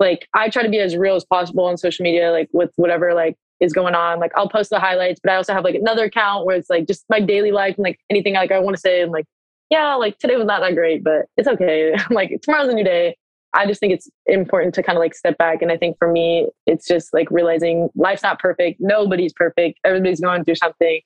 like 0.00 0.26
I 0.34 0.48
try 0.48 0.64
to 0.64 0.68
be 0.68 0.80
as 0.80 0.96
real 0.96 1.14
as 1.14 1.24
possible 1.24 1.66
on 1.66 1.76
social 1.76 2.02
media, 2.02 2.32
like 2.32 2.48
with 2.52 2.72
whatever 2.74 3.14
like 3.14 3.36
is 3.60 3.72
going 3.72 3.94
on. 3.94 4.18
Like 4.18 4.32
I'll 4.36 4.48
post 4.48 4.70
the 4.70 4.80
highlights, 4.80 5.20
but 5.22 5.30
I 5.30 5.36
also 5.36 5.52
have 5.52 5.62
like 5.62 5.76
another 5.76 6.06
account 6.06 6.44
where 6.44 6.56
it's 6.56 6.70
like 6.70 6.88
just 6.88 7.04
my 7.08 7.20
daily 7.20 7.52
life 7.52 7.76
and 7.76 7.84
like 7.84 8.00
anything 8.10 8.34
like 8.34 8.50
I 8.50 8.58
want 8.58 8.74
to 8.74 8.80
say. 8.80 9.02
I'm 9.02 9.10
like, 9.10 9.26
yeah, 9.70 9.94
like 9.94 10.18
today 10.18 10.36
was 10.36 10.46
not 10.46 10.60
that 10.60 10.74
great, 10.74 11.04
but 11.04 11.26
it's 11.36 11.48
okay. 11.48 11.94
like 12.10 12.40
tomorrow's 12.42 12.68
a 12.68 12.74
new 12.74 12.84
day. 12.84 13.16
I 13.52 13.66
just 13.66 13.80
think 13.80 13.92
it's 13.92 14.08
important 14.26 14.74
to 14.76 14.82
kind 14.82 14.96
of 14.96 15.00
like 15.00 15.14
step 15.14 15.36
back. 15.38 15.60
And 15.62 15.72
I 15.72 15.76
think 15.76 15.96
for 15.98 16.10
me, 16.10 16.48
it's 16.66 16.86
just 16.86 17.12
like 17.12 17.28
realizing 17.30 17.88
life's 17.96 18.22
not 18.22 18.38
perfect. 18.38 18.80
Nobody's 18.80 19.32
perfect. 19.32 19.80
Everybody's 19.84 20.20
going 20.20 20.44
through 20.44 20.56
something. 20.56 21.00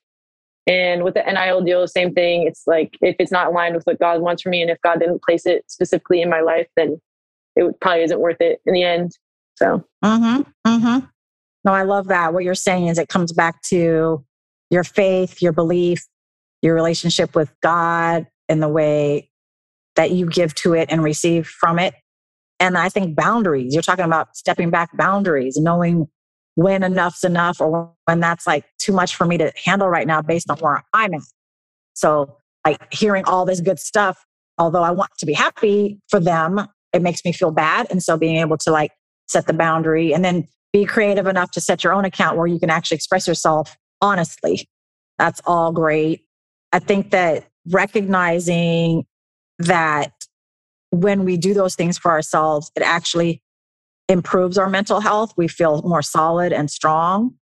And 0.66 1.04
with 1.04 1.14
the 1.14 1.23
NIL 1.23 1.62
deal, 1.62 1.87
same 1.87 2.14
thing. 2.14 2.47
It's 2.47 2.62
like 2.66 2.97
if 3.00 3.16
it's 3.18 3.33
not 3.33 3.49
aligned 3.49 3.75
with 3.75 3.85
what 3.85 3.99
God 3.99 4.21
wants 4.21 4.42
for 4.42 4.49
me, 4.49 4.62
and 4.62 4.71
if 4.71 4.80
God 4.83 4.99
didn't 4.99 5.23
place 5.23 5.47
it 5.47 5.64
specifically 5.68 6.23
in 6.23 6.30
my 6.30 6.40
life, 6.40 6.66
then 6.76 7.00
it 7.56 7.80
probably 7.80 8.04
isn't 8.04 8.21
worth 8.21 8.40
it 8.40 8.61
in 8.64 8.73
the 8.73 8.83
end. 8.83 9.12
So, 9.56 9.85
mm-hmm, 10.04 10.42
mm-hmm. 10.66 11.06
no, 11.64 11.73
I 11.73 11.83
love 11.83 12.09
that. 12.09 12.33
What 12.33 12.44
you're 12.44 12.54
saying 12.54 12.88
is 12.88 12.99
it 12.99 13.09
comes 13.09 13.33
back 13.33 13.62
to 13.64 14.25
your 14.71 14.85
faith, 14.85 15.40
your 15.42 15.52
belief, 15.52 16.06
your 16.62 16.75
relationship 16.75 17.37
with 17.37 17.54
God, 17.61 18.26
and 18.48 18.62
the 18.62 18.68
way 18.68 19.30
that 19.96 20.10
you 20.10 20.26
give 20.26 20.54
to 20.56 20.74
it 20.74 20.88
and 20.90 21.02
receive 21.02 21.46
from 21.46 21.78
it. 21.78 21.94
And 22.60 22.76
I 22.78 22.88
think 22.88 23.16
boundaries, 23.16 23.74
you're 23.74 23.82
talking 23.82 24.04
about 24.04 24.36
stepping 24.36 24.70
back 24.70 24.96
boundaries, 24.96 25.56
knowing 25.56 26.08
when 26.56 26.82
enough's 26.82 27.24
enough 27.24 27.60
or 27.60 27.92
when 28.04 28.20
that's 28.20 28.46
like 28.46 28.64
too 28.78 28.92
much 28.92 29.16
for 29.16 29.24
me 29.24 29.38
to 29.38 29.52
handle 29.64 29.88
right 29.88 30.06
now 30.06 30.22
based 30.22 30.50
on 30.50 30.58
where 30.58 30.84
I'm 30.92 31.14
at. 31.14 31.22
So, 31.94 32.36
like 32.64 32.92
hearing 32.92 33.24
all 33.26 33.44
this 33.44 33.60
good 33.60 33.78
stuff, 33.78 34.24
although 34.58 34.82
I 34.82 34.90
want 34.90 35.10
to 35.18 35.26
be 35.26 35.32
happy 35.32 36.00
for 36.08 36.18
them, 36.18 36.66
it 36.92 37.02
makes 37.02 37.24
me 37.24 37.32
feel 37.32 37.50
bad. 37.50 37.88
And 37.90 38.02
so, 38.02 38.16
being 38.16 38.36
able 38.36 38.56
to 38.58 38.70
like 38.70 38.92
set 39.26 39.46
the 39.46 39.52
boundary 39.52 40.14
and 40.14 40.24
then 40.24 40.46
be 40.72 40.84
creative 40.84 41.26
enough 41.26 41.50
to 41.52 41.60
set 41.60 41.84
your 41.84 41.92
own 41.92 42.04
account 42.04 42.36
where 42.36 42.46
you 42.46 42.58
can 42.58 42.70
actually 42.70 42.96
express 42.96 43.28
yourself 43.28 43.76
honestly, 44.04 44.68
that's 45.18 45.40
all 45.46 45.72
great. 45.72 46.26
I 46.72 46.78
think 46.78 47.10
that 47.10 47.46
recognizing 47.71 49.04
that 49.59 50.12
when 50.90 51.25
we 51.25 51.37
do 51.37 51.54
those 51.54 51.75
things 51.75 51.99
for 51.99 52.11
ourselves, 52.11 52.71
it 52.76 52.83
actually 52.83 53.42
improves 54.09 54.59
our 54.59 54.68
mental 54.68 55.00
health. 55.00 55.33
We 55.37 55.49
feel 55.49 55.83
more 55.83 56.02
solid 56.02 56.52
and 56.52 56.71
strong. 56.71 57.35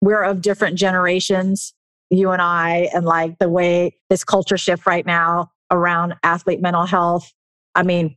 We're 0.00 0.22
of 0.22 0.42
different 0.42 0.76
generations, 0.76 1.74
you 2.10 2.30
and 2.30 2.42
I, 2.42 2.90
and 2.94 3.04
like 3.04 3.38
the 3.38 3.48
way 3.48 3.96
this 4.10 4.24
culture 4.24 4.58
shift 4.58 4.86
right 4.86 5.06
now 5.06 5.50
around 5.70 6.14
athlete 6.22 6.60
mental 6.60 6.86
health. 6.86 7.32
I 7.74 7.82
mean, 7.82 8.16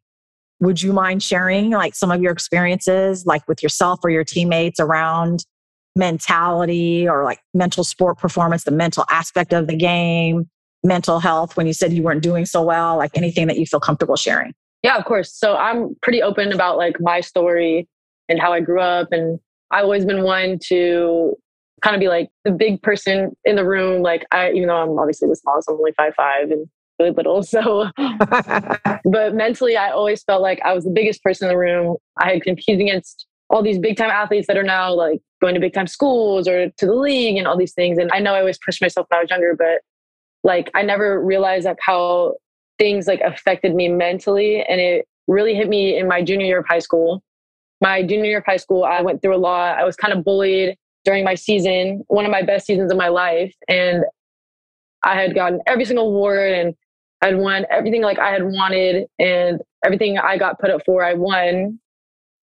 would 0.59 0.81
you 0.81 0.91
mind 0.91 1.23
sharing 1.23 1.71
like 1.71 1.95
some 1.95 2.11
of 2.11 2.21
your 2.21 2.31
experiences, 2.31 3.25
like 3.25 3.47
with 3.47 3.63
yourself 3.63 3.99
or 4.03 4.09
your 4.09 4.23
teammates 4.23 4.79
around 4.79 5.45
mentality 5.95 7.07
or 7.07 7.23
like 7.23 7.39
mental 7.53 7.83
sport 7.83 8.17
performance, 8.17 8.63
the 8.63 8.71
mental 8.71 9.05
aspect 9.09 9.53
of 9.53 9.67
the 9.67 9.75
game, 9.75 10.49
mental 10.83 11.19
health 11.19 11.57
when 11.57 11.67
you 11.67 11.73
said 11.73 11.93
you 11.93 12.03
weren't 12.03 12.23
doing 12.23 12.45
so 12.45 12.61
well, 12.61 12.97
like 12.97 13.11
anything 13.15 13.47
that 13.47 13.57
you 13.57 13.65
feel 13.65 13.79
comfortable 13.79 14.15
sharing? 14.15 14.53
Yeah, 14.83 14.97
of 14.97 15.05
course. 15.05 15.33
So 15.33 15.55
I'm 15.55 15.95
pretty 16.01 16.21
open 16.21 16.53
about 16.53 16.77
like 16.77 16.95
my 16.99 17.21
story 17.21 17.87
and 18.29 18.39
how 18.39 18.53
I 18.53 18.61
grew 18.61 18.79
up. 18.79 19.09
And 19.11 19.39
I've 19.71 19.83
always 19.83 20.05
been 20.05 20.23
one 20.23 20.59
to 20.67 21.35
kind 21.81 21.95
of 21.95 21.99
be 21.99 22.07
like 22.07 22.29
the 22.45 22.51
big 22.51 22.81
person 22.81 23.35
in 23.43 23.55
the 23.55 23.65
room. 23.65 24.01
Like 24.01 24.25
I, 24.31 24.51
even 24.51 24.67
though 24.67 24.77
I'm 24.77 24.97
obviously 24.97 25.27
the 25.27 25.35
smallest, 25.35 25.69
I'm 25.69 25.75
only 25.75 25.91
five 25.93 26.13
five 26.15 26.51
and 26.51 26.67
really 26.99 27.11
little. 27.11 27.43
So, 27.49 27.87
but 27.97 29.33
mentally, 29.33 29.75
I 29.75 29.89
always 29.91 30.23
felt 30.23 30.41
like 30.41 30.61
I 30.63 30.73
was 30.73 30.83
the 30.83 30.91
biggest 30.91 31.23
person 31.23 31.47
in 31.47 31.53
the 31.53 31.57
room. 31.57 31.97
I 32.21 32.33
had 32.33 32.43
competed 32.43 32.81
against 32.81 33.25
all 33.49 33.63
these 33.63 33.79
big 33.79 33.97
time 33.97 34.11
athletes 34.11 34.47
that 34.47 34.57
are 34.57 34.63
now 34.63 34.93
like 34.93 35.19
going 35.41 35.55
to 35.55 35.59
big 35.59 35.73
time 35.73 35.87
schools 35.87 36.47
or 36.47 36.69
to 36.69 36.85
the 36.85 36.93
league 36.93 37.37
and 37.37 37.47
all 37.47 37.57
these 37.57 37.73
things. 37.73 37.97
And 37.97 38.09
I 38.13 38.19
know 38.19 38.33
I 38.33 38.39
always 38.39 38.59
pushed 38.63 38.81
myself 38.81 39.07
when 39.09 39.17
I 39.17 39.21
was 39.23 39.29
younger, 39.29 39.55
but 39.57 39.81
like 40.43 40.71
I 40.73 40.81
never 40.83 41.23
realized 41.23 41.65
like 41.65 41.79
how 41.81 42.35
things 42.77 43.07
like 43.07 43.21
affected 43.21 43.75
me 43.75 43.89
mentally 43.89 44.63
and 44.63 44.79
it 44.79 45.05
really 45.27 45.53
hit 45.53 45.67
me 45.69 45.97
in 45.97 46.07
my 46.07 46.23
junior 46.23 46.45
year 46.45 46.59
of 46.59 46.67
high 46.67 46.79
school. 46.79 47.21
My 47.81 48.01
junior 48.01 48.25
year 48.25 48.37
of 48.39 48.45
high 48.45 48.57
school, 48.57 48.83
I 48.83 49.01
went 49.01 49.21
through 49.21 49.35
a 49.35 49.37
lot. 49.37 49.77
I 49.77 49.85
was 49.85 49.95
kind 49.95 50.13
of 50.13 50.23
bullied 50.23 50.75
during 51.05 51.23
my 51.23 51.35
season, 51.35 52.03
one 52.07 52.25
of 52.25 52.31
my 52.31 52.41
best 52.41 52.65
seasons 52.65 52.91
of 52.91 52.97
my 52.97 53.07
life. 53.07 53.53
And 53.67 54.03
I 55.03 55.15
had 55.15 55.35
gotten 55.35 55.61
every 55.67 55.85
single 55.85 56.07
award 56.07 56.51
and 56.51 56.75
I'd 57.21 57.37
won 57.37 57.65
everything 57.69 58.01
like 58.01 58.19
I 58.19 58.31
had 58.31 58.43
wanted 58.43 59.07
and 59.17 59.61
everything 59.83 60.17
I 60.17 60.37
got 60.37 60.59
put 60.59 60.71
up 60.71 60.81
for, 60.85 61.03
I 61.03 61.13
won 61.13 61.79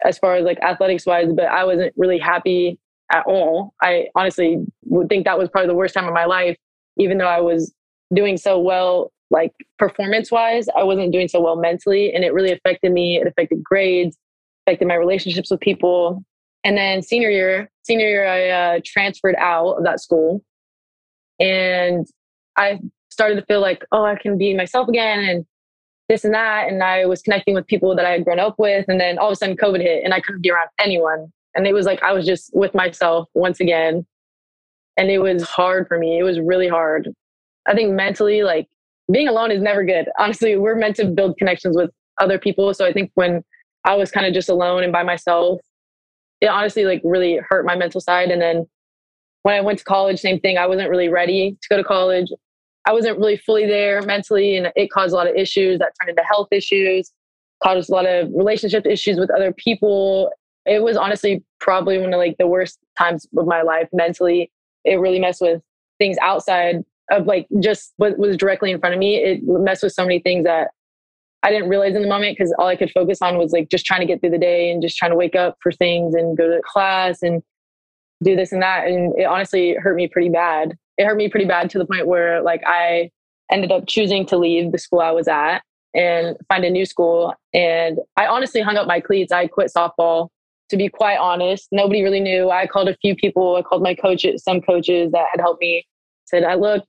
as 0.05 0.19
far 0.19 0.37
as 0.37 0.45
like 0.45 0.59
athletics 0.63 1.07
wise, 1.07 1.33
but 1.35 1.47
I 1.47 1.65
wasn't 1.65 1.93
really 1.97 2.19
happy 2.19 2.79
at 3.13 3.25
all. 3.27 3.75
I 3.83 4.09
honestly 4.15 4.65
would 4.85 5.09
think 5.09 5.25
that 5.25 5.39
was 5.39 5.49
probably 5.49 5.69
the 5.69 5.75
worst 5.75 5.95
time 5.95 6.07
of 6.07 6.15
my 6.15 6.27
life, 6.27 6.57
even 6.99 7.19
though 7.19 7.27
I 7.27 7.41
was 7.41 7.75
doing 8.15 8.37
so 8.37 8.59
well, 8.59 9.13
like 9.31 9.53
performance 9.79 10.31
wise, 10.31 10.67
I 10.77 10.83
wasn't 10.85 11.13
doing 11.13 11.29
so 11.29 11.41
well 11.41 11.57
mentally. 11.57 12.13
And 12.13 12.25
it 12.25 12.33
really 12.33 12.53
affected 12.53 12.93
me. 12.93 13.17
It 13.17 13.27
affected 13.27 13.63
grades, 13.63 14.17
affected 14.67 14.89
my 14.89 14.95
relationships 14.95 15.51
with 15.51 15.61
people. 15.61 16.25
And 16.65 16.77
then 16.77 17.03
senior 17.03 17.31
year, 17.31 17.71
senior 17.83 18.09
year, 18.09 18.27
I 18.27 18.49
uh, 18.49 18.81
transferred 18.85 19.37
out 19.37 19.75
of 19.75 19.85
that 19.85 20.01
school. 20.01 20.43
And 21.39 22.07
I 22.57 22.81
started 23.11 23.37
to 23.37 23.47
feel 23.47 23.61
like, 23.61 23.85
oh, 23.93 24.05
I 24.05 24.17
can 24.17 24.39
be 24.39 24.55
myself 24.55 24.89
again 24.89 25.21
and 25.21 25.47
this 26.09 26.25
and 26.25 26.35
that. 26.35 26.69
And 26.69 26.83
I 26.83 27.07
was 27.07 27.23
connecting 27.23 27.55
with 27.55 27.67
people 27.67 27.95
that 27.97 28.05
I 28.05 28.11
had 28.11 28.25
grown 28.25 28.39
up 28.39 28.57
with. 28.59 28.85
And 28.89 29.01
then 29.01 29.19
all 29.19 29.29
of 29.29 29.33
a 29.33 29.37
sudden, 29.37 29.57
COVID 29.57 29.81
hit 29.81 30.05
and 30.05 30.15
I 30.15 30.21
couldn't 30.21 30.43
be 30.43 30.51
around 30.51 30.69
anyone. 30.79 31.33
And 31.55 31.67
it 31.67 31.73
was 31.73 31.87
like 31.87 32.03
I 32.03 32.13
was 32.13 32.27
just 32.27 32.51
with 32.55 32.75
myself 32.75 33.29
once 33.35 33.61
again. 33.61 34.07
And 34.97 35.11
it 35.11 35.19
was 35.19 35.43
hard 35.43 35.89
for 35.89 35.99
me. 35.99 36.19
It 36.19 36.23
was 36.23 36.41
really 36.41 36.69
hard. 36.69 37.09
I 37.67 37.75
think 37.75 37.93
mentally, 37.93 38.43
like 38.43 38.69
being 39.13 39.29
alone 39.29 39.51
is 39.51 39.63
never 39.63 39.85
good. 39.85 40.09
Honestly, 40.19 40.57
we're 40.57 40.75
meant 40.75 40.97
to 40.97 41.07
build 41.07 41.37
connections 41.39 41.77
with 41.77 41.91
other 42.19 42.39
people. 42.39 42.73
So 42.75 42.85
I 42.85 42.93
think 42.93 43.11
when 43.15 43.43
I 43.85 43.95
was 43.95 44.11
kind 44.11 44.27
of 44.27 44.35
just 44.35 44.49
alone 44.49 44.83
and 44.83 44.93
by 44.93 45.03
myself, 45.03 45.61
it 46.41 46.47
honestly 46.47 46.85
like 46.85 47.01
really 47.05 47.41
hurt 47.49 47.65
my 47.65 47.77
mental 47.77 48.01
side. 48.01 48.31
And 48.31 48.41
then 48.41 48.67
when 49.43 49.55
I 49.55 49.61
went 49.61 49.79
to 49.79 49.85
college, 49.85 50.21
same 50.21 50.41
thing. 50.41 50.59
I 50.59 50.67
wasn't 50.67 50.91
really 50.91 51.09
ready 51.09 51.57
to 51.63 51.69
go 51.69 51.77
to 51.77 51.85
college. 51.85 52.29
I 52.85 52.93
wasn't 52.93 53.19
really 53.19 53.37
fully 53.37 53.67
there 53.67 54.01
mentally, 54.03 54.57
and 54.57 54.73
it 54.77 54.91
caused 54.91 55.13
a 55.13 55.17
lot 55.17 55.29
of 55.29 55.35
issues 55.35 55.79
that 55.81 55.93
turned 56.01 56.11
into 56.11 56.23
health 56.23 56.49
issues, 56.53 57.11
caused 57.63 57.91
a 57.91 57.93
lot 57.93 58.07
of 58.07 58.29
relationship 58.33 58.87
issues 58.87 59.19
with 59.19 59.31
other 59.31 59.53
people. 59.53 60.31
It 60.67 60.83
was 60.83 60.97
honestly 60.97 61.45
probably 61.61 61.99
one 61.99 62.13
of 62.13 62.19
like 62.19 62.37
the 62.39 62.47
worst 62.47 62.79
times 62.99 63.27
of 63.37 63.47
my 63.47 63.63
life 63.63 63.89
mentally. 63.93 64.51
It 64.85 65.01
really 65.01 65.19
messed 65.19 65.41
with 65.41 65.63
things 65.99 66.17
outside 66.23 66.85
of 67.11 67.27
like 67.27 67.47
just 67.61 67.93
what 67.97 68.19
was 68.19 68.37
directly 68.37 68.71
in 68.71 68.81
front 68.81 68.95
of 68.95 68.99
me. 68.99 69.17
It 69.17 69.41
messed 69.43 69.83
with 69.83 69.93
so 69.93 70.03
many 70.03 70.19
things 70.19 70.45
that 70.45 70.71
I 71.43 71.51
didn't 71.51 71.69
realize 71.69 71.95
in 71.95 72.03
the 72.03 72.09
moment 72.09 72.37
because 72.37 72.55
all 72.59 72.67
I 72.67 72.77
could 72.77 72.91
focus 72.91 73.23
on 73.23 73.39
was 73.39 73.53
like 73.53 73.69
just 73.69 73.87
trying 73.87 74.01
to 74.01 74.07
get 74.07 74.21
through 74.21 74.31
the 74.31 74.39
day 74.39 74.71
and 74.71 74.83
just 74.83 74.97
trying 74.97 75.13
to 75.13 75.17
wake 75.17 75.37
up 75.37 75.57
for 75.63 75.71
things 75.71 76.15
and 76.15 76.37
go 76.37 76.49
to 76.49 76.61
class 76.65 77.23
and 77.23 77.43
do 78.23 78.35
this 78.35 78.53
and 78.53 78.63
that. 78.63 78.89
And 78.89 79.17
it 79.19 79.25
honestly 79.25 79.75
hurt 79.75 79.97
me 79.97 80.09
pretty 80.09 80.29
bad. 80.29 80.77
It 80.99 81.05
hurt 81.05 81.17
me 81.17 81.29
pretty 81.29 81.47
bad 81.47 81.71
to 81.71 81.79
the 81.79 81.87
point 81.87 82.07
where 82.07 82.43
like 82.43 82.63
I 82.67 83.11
ended 83.53 83.71
up 83.71 83.87
choosing 83.87 84.27
to 84.27 84.37
leave 84.37 84.73
the 84.73 84.79
school 84.79 85.01
I 85.01 85.13
was 85.13 85.29
at 85.29 85.61
and 85.95 86.37
find 86.49 86.65
a 86.65 86.71
new 86.71 86.85
school. 86.85 87.35
And 87.55 87.99
I 88.17 88.27
honestly 88.27 88.61
hung 88.61 88.77
up 88.77 88.87
my 88.87 89.01
cleats. 89.01 89.33
I 89.33 89.47
quit 89.47 89.71
softball. 89.75 90.29
To 90.71 90.77
be 90.77 90.89
quite 90.89 91.19
honest, 91.19 91.69
nobody 91.71 92.03
really 92.03 92.19
knew. 92.19 92.51
I 92.51 92.67
called 92.67 92.89
a 92.89 92.97
few 92.97 93.15
people. 93.15 93.55
I 93.55 93.63
called 93.63 93.85
my 93.85 93.95
coaches, 93.95 94.43
some 94.43 94.61
coaches 94.61 95.13
that 95.13 95.27
had 95.31 95.41
helped 95.41 95.61
me. 95.61 95.87
Said, 96.27 96.45
"I 96.45 96.55
look, 96.55 96.85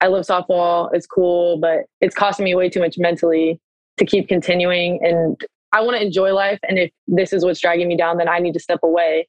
I 0.00 0.08
love 0.08 0.24
softball. 0.24 0.90
It's 0.92 1.06
cool, 1.06 1.58
but 1.58 1.84
it's 2.00 2.14
costing 2.14 2.44
me 2.44 2.54
way 2.54 2.68
too 2.68 2.80
much 2.80 2.98
mentally 2.98 3.60
to 3.98 4.04
keep 4.04 4.28
continuing. 4.28 5.04
And 5.04 5.40
I 5.72 5.80
want 5.82 5.96
to 5.96 6.04
enjoy 6.04 6.32
life. 6.32 6.58
And 6.68 6.78
if 6.78 6.90
this 7.06 7.32
is 7.32 7.44
what's 7.44 7.60
dragging 7.60 7.88
me 7.88 7.96
down, 7.96 8.18
then 8.18 8.28
I 8.28 8.38
need 8.38 8.54
to 8.54 8.60
step 8.60 8.80
away." 8.82 9.28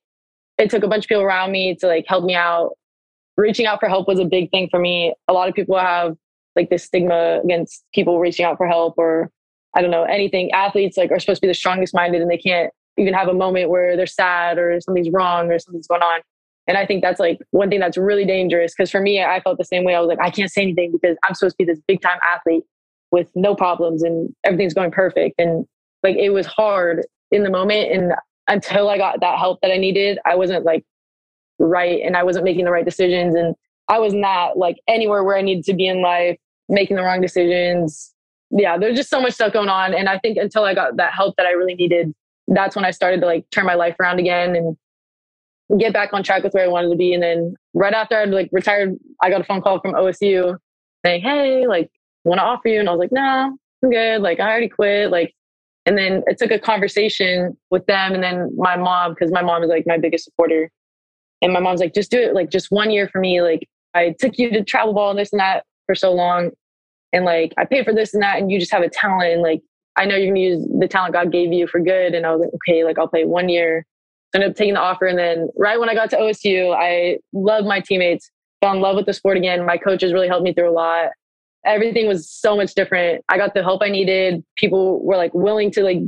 It 0.57 0.69
took 0.69 0.83
a 0.83 0.87
bunch 0.87 1.05
of 1.05 1.09
people 1.09 1.23
around 1.23 1.51
me 1.51 1.75
to 1.75 1.87
like 1.87 2.05
help 2.07 2.23
me 2.23 2.35
out 2.35 2.73
reaching 3.37 3.65
out 3.65 3.79
for 3.79 3.89
help 3.89 4.07
was 4.07 4.19
a 4.19 4.25
big 4.25 4.49
thing 4.51 4.67
for 4.69 4.79
me. 4.79 5.13
A 5.27 5.33
lot 5.33 5.49
of 5.49 5.55
people 5.55 5.77
have 5.77 6.15
like 6.55 6.69
this 6.69 6.83
stigma 6.83 7.39
against 7.43 7.83
people 7.93 8.19
reaching 8.19 8.45
out 8.45 8.57
for 8.57 8.67
help 8.67 8.95
or 8.97 9.29
I 9.75 9.81
don't 9.81 9.91
know, 9.91 10.03
anything. 10.03 10.51
Athletes 10.51 10.97
like 10.97 11.11
are 11.11 11.19
supposed 11.19 11.41
to 11.41 11.47
be 11.47 11.51
the 11.51 11.55
strongest 11.55 11.93
minded 11.93 12.21
and 12.21 12.29
they 12.29 12.37
can't 12.37 12.71
even 12.97 13.13
have 13.13 13.29
a 13.29 13.33
moment 13.33 13.69
where 13.69 13.95
they're 13.95 14.05
sad 14.05 14.57
or 14.57 14.79
something's 14.81 15.09
wrong 15.11 15.49
or 15.49 15.59
something's 15.59 15.87
going 15.87 16.01
on. 16.01 16.21
And 16.67 16.77
I 16.77 16.85
think 16.85 17.01
that's 17.01 17.19
like 17.19 17.39
one 17.51 17.69
thing 17.69 17.79
that's 17.79 17.97
really 17.97 18.25
dangerous 18.25 18.73
because 18.75 18.91
for 18.91 19.01
me, 19.01 19.21
I 19.21 19.41
felt 19.41 19.57
the 19.57 19.65
same 19.65 19.83
way. 19.83 19.95
I 19.95 19.99
was 19.99 20.07
like, 20.07 20.19
I 20.21 20.29
can't 20.29 20.51
say 20.51 20.61
anything 20.61 20.91
because 20.91 21.17
I'm 21.23 21.33
supposed 21.33 21.57
to 21.57 21.65
be 21.65 21.71
this 21.71 21.81
big 21.87 22.01
time 22.01 22.19
athlete 22.23 22.63
with 23.11 23.27
no 23.35 23.55
problems 23.55 24.03
and 24.03 24.33
everything's 24.43 24.73
going 24.73 24.91
perfect. 24.91 25.35
And 25.37 25.65
like 26.03 26.15
it 26.15 26.29
was 26.29 26.45
hard 26.45 27.05
in 27.31 27.43
the 27.43 27.49
moment. 27.49 27.91
And 27.91 28.13
until 28.47 28.89
I 28.89 28.97
got 28.97 29.19
that 29.21 29.39
help 29.39 29.59
that 29.61 29.71
I 29.71 29.77
needed, 29.77 30.19
I 30.25 30.35
wasn't 30.35 30.63
like 30.63 30.83
right 31.59 32.01
and 32.03 32.15
I 32.15 32.23
wasn't 32.23 32.45
making 32.45 32.65
the 32.65 32.71
right 32.71 32.85
decisions. 32.85 33.35
And 33.35 33.55
I 33.87 33.99
was 33.99 34.13
not 34.13 34.57
like 34.57 34.77
anywhere 34.87 35.23
where 35.23 35.37
I 35.37 35.41
needed 35.41 35.65
to 35.65 35.73
be 35.73 35.87
in 35.87 36.01
life, 36.01 36.37
making 36.69 36.95
the 36.95 37.03
wrong 37.03 37.21
decisions. 37.21 38.13
Yeah, 38.51 38.77
there's 38.77 38.97
just 38.97 39.09
so 39.09 39.21
much 39.21 39.33
stuff 39.33 39.53
going 39.53 39.69
on. 39.69 39.93
And 39.93 40.07
I 40.07 40.19
think 40.19 40.37
until 40.37 40.63
I 40.63 40.73
got 40.73 40.97
that 40.97 41.13
help 41.13 41.35
that 41.37 41.45
I 41.45 41.51
really 41.51 41.75
needed, 41.75 42.13
that's 42.47 42.75
when 42.75 42.85
I 42.85 42.91
started 42.91 43.21
to 43.21 43.25
like 43.25 43.49
turn 43.51 43.65
my 43.65 43.75
life 43.75 43.95
around 43.99 44.19
again 44.19 44.55
and 44.55 44.77
get 45.77 45.93
back 45.93 46.13
on 46.13 46.23
track 46.23 46.43
with 46.43 46.53
where 46.53 46.65
I 46.65 46.67
wanted 46.67 46.89
to 46.89 46.95
be. 46.95 47.13
And 47.13 47.23
then 47.23 47.55
right 47.73 47.93
after 47.93 48.17
I'd 48.17 48.29
like 48.29 48.49
retired, 48.51 48.97
I 49.21 49.29
got 49.29 49.41
a 49.41 49.43
phone 49.43 49.61
call 49.61 49.79
from 49.79 49.93
OSU 49.93 50.57
saying, 51.05 51.21
Hey, 51.21 51.67
like, 51.67 51.89
want 52.23 52.39
to 52.39 52.43
offer 52.43 52.67
you? 52.67 52.79
And 52.79 52.89
I 52.89 52.91
was 52.91 52.99
like, 52.99 53.11
no, 53.11 53.57
I'm 53.83 53.89
good. 53.89 54.21
Like, 54.21 54.39
I 54.39 54.49
already 54.49 54.69
quit. 54.69 55.11
Like, 55.11 55.33
and 55.85 55.97
then 55.97 56.23
it 56.27 56.37
took 56.37 56.51
a 56.51 56.59
conversation 56.59 57.57
with 57.71 57.85
them 57.87 58.13
and 58.13 58.23
then 58.23 58.51
my 58.55 58.77
mom, 58.77 59.13
because 59.13 59.31
my 59.31 59.41
mom 59.41 59.63
is 59.63 59.69
like 59.69 59.85
my 59.87 59.97
biggest 59.97 60.25
supporter. 60.25 60.69
And 61.41 61.51
my 61.51 61.59
mom's 61.59 61.79
like, 61.79 61.95
just 61.95 62.11
do 62.11 62.19
it 62.19 62.35
like 62.35 62.51
just 62.51 62.67
one 62.69 62.91
year 62.91 63.09
for 63.09 63.19
me. 63.19 63.41
Like 63.41 63.67
I 63.95 64.15
took 64.19 64.37
you 64.37 64.51
to 64.51 64.63
travel 64.63 64.93
ball 64.93 65.09
and 65.09 65.19
this 65.19 65.31
and 65.31 65.39
that 65.39 65.65
for 65.87 65.95
so 65.95 66.13
long. 66.13 66.51
And 67.13 67.25
like, 67.25 67.53
I 67.57 67.65
paid 67.65 67.83
for 67.83 67.93
this 67.93 68.13
and 68.13 68.21
that. 68.21 68.37
And 68.37 68.51
you 68.51 68.59
just 68.59 68.71
have 68.71 68.83
a 68.83 68.89
talent. 68.89 69.33
And 69.33 69.41
like, 69.41 69.61
I 69.97 70.05
know 70.05 70.15
you're 70.15 70.27
going 70.27 70.35
to 70.35 70.41
use 70.41 70.67
the 70.79 70.87
talent 70.87 71.13
God 71.13 71.31
gave 71.31 71.51
you 71.51 71.67
for 71.67 71.79
good. 71.79 72.13
And 72.13 72.25
I 72.25 72.31
was 72.31 72.41
like, 72.41 72.51
okay, 72.53 72.83
like 72.83 72.99
I'll 72.99 73.07
play 73.07 73.25
one 73.25 73.49
year. 73.49 73.85
Ended 74.33 74.51
up 74.51 74.55
taking 74.55 74.75
the 74.75 74.79
offer. 74.79 75.05
And 75.05 75.19
then 75.19 75.49
right 75.57 75.79
when 75.79 75.89
I 75.89 75.93
got 75.93 76.09
to 76.11 76.17
OSU, 76.17 76.73
I 76.75 77.17
loved 77.33 77.67
my 77.67 77.81
teammates, 77.81 78.31
fell 78.61 78.73
in 78.73 78.79
love 78.79 78.95
with 78.95 79.05
the 79.05 79.13
sport 79.13 79.37
again. 79.37 79.65
My 79.65 79.77
coaches 79.77 80.13
really 80.13 80.27
helped 80.27 80.43
me 80.43 80.53
through 80.53 80.69
a 80.69 80.71
lot. 80.71 81.09
Everything 81.65 82.07
was 82.07 82.29
so 82.29 82.55
much 82.55 82.73
different. 82.73 83.23
I 83.29 83.37
got 83.37 83.53
the 83.53 83.61
help 83.61 83.81
I 83.83 83.89
needed. 83.89 84.43
People 84.55 85.03
were 85.03 85.17
like 85.17 85.33
willing 85.33 85.69
to 85.71 85.83
like 85.83 85.99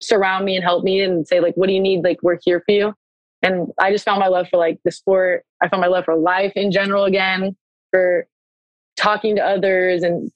surround 0.00 0.44
me 0.44 0.56
and 0.56 0.64
help 0.64 0.84
me 0.84 1.00
and 1.00 1.26
say 1.26 1.40
like, 1.40 1.54
what 1.54 1.68
do 1.68 1.72
you 1.72 1.80
need? 1.80 2.04
Like, 2.04 2.18
we're 2.22 2.38
here 2.44 2.62
for 2.66 2.72
you. 2.72 2.94
And 3.42 3.68
I 3.80 3.92
just 3.92 4.04
found 4.04 4.20
my 4.20 4.26
love 4.26 4.48
for 4.48 4.56
like 4.56 4.80
the 4.84 4.90
sport. 4.90 5.44
I 5.62 5.68
found 5.68 5.80
my 5.80 5.86
love 5.86 6.04
for 6.04 6.16
life 6.16 6.52
in 6.56 6.72
general 6.72 7.04
again, 7.04 7.56
for 7.90 8.26
talking 8.96 9.36
to 9.36 9.42
others. 9.42 10.02
And 10.02 10.30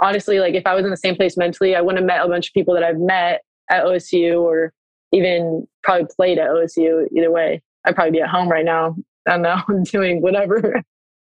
honestly, 0.00 0.40
like 0.40 0.54
if 0.54 0.66
I 0.66 0.74
was 0.74 0.84
in 0.84 0.90
the 0.90 0.96
same 0.96 1.14
place 1.14 1.36
mentally, 1.36 1.76
I 1.76 1.80
wouldn't 1.80 2.00
have 2.00 2.06
met 2.06 2.24
a 2.24 2.28
bunch 2.28 2.48
of 2.48 2.54
people 2.54 2.74
that 2.74 2.82
I've 2.82 2.98
met 2.98 3.42
at 3.70 3.84
OSU 3.84 4.40
or 4.40 4.72
even 5.12 5.66
probably 5.82 6.06
played 6.14 6.38
at 6.38 6.48
OSU 6.48 7.06
either 7.16 7.30
way. 7.30 7.62
I'd 7.84 7.94
probably 7.94 8.12
be 8.12 8.20
at 8.20 8.28
home 8.28 8.48
right 8.48 8.64
now. 8.64 8.96
I 9.26 9.32
don't 9.32 9.42
know, 9.42 9.82
doing 9.84 10.22
whatever. 10.22 10.82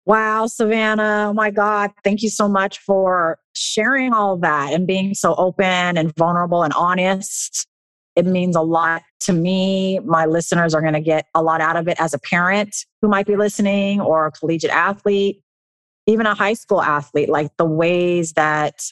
Wow, 0.06 0.46
Savanah. 0.46 1.30
Oh 1.30 1.32
my 1.32 1.50
God. 1.50 1.90
Thank 2.04 2.22
you 2.22 2.30
so 2.30 2.48
much 2.48 2.78
for 2.78 3.38
sharing 3.54 4.12
all 4.12 4.36
that 4.38 4.72
and 4.72 4.86
being 4.86 5.14
so 5.14 5.34
open 5.34 5.98
and 5.98 6.14
vulnerable 6.16 6.62
and 6.62 6.72
honest. 6.74 7.66
It 8.14 8.24
means 8.24 8.54
a 8.54 8.62
lot 8.62 9.02
to 9.20 9.32
me. 9.32 9.98
My 9.98 10.24
listeners 10.24 10.74
are 10.74 10.80
going 10.80 10.94
to 10.94 11.00
get 11.00 11.26
a 11.34 11.42
lot 11.42 11.60
out 11.60 11.76
of 11.76 11.88
it 11.88 12.00
as 12.00 12.14
a 12.14 12.20
parent 12.20 12.86
who 13.02 13.08
might 13.08 13.26
be 13.26 13.36
listening 13.36 14.00
or 14.00 14.26
a 14.26 14.32
collegiate 14.32 14.70
athlete, 14.70 15.42
even 16.06 16.24
a 16.24 16.34
high 16.34 16.54
school 16.54 16.80
athlete, 16.80 17.28
like 17.28 17.50
the 17.58 17.66
ways 17.66 18.34
that 18.34 18.84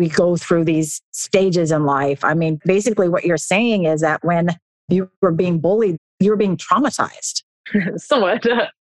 we 0.00 0.08
go 0.08 0.34
through 0.34 0.64
these 0.64 1.02
stages 1.12 1.70
in 1.70 1.84
life. 1.84 2.24
I 2.24 2.32
mean, 2.32 2.58
basically, 2.64 3.10
what 3.10 3.24
you're 3.24 3.36
saying 3.36 3.84
is 3.84 4.00
that 4.00 4.24
when 4.24 4.48
you 4.88 5.10
were 5.20 5.30
being 5.30 5.60
bullied, 5.60 5.98
you 6.20 6.30
were 6.30 6.36
being 6.36 6.56
traumatized. 6.56 7.42
Somewhat. 7.96 8.46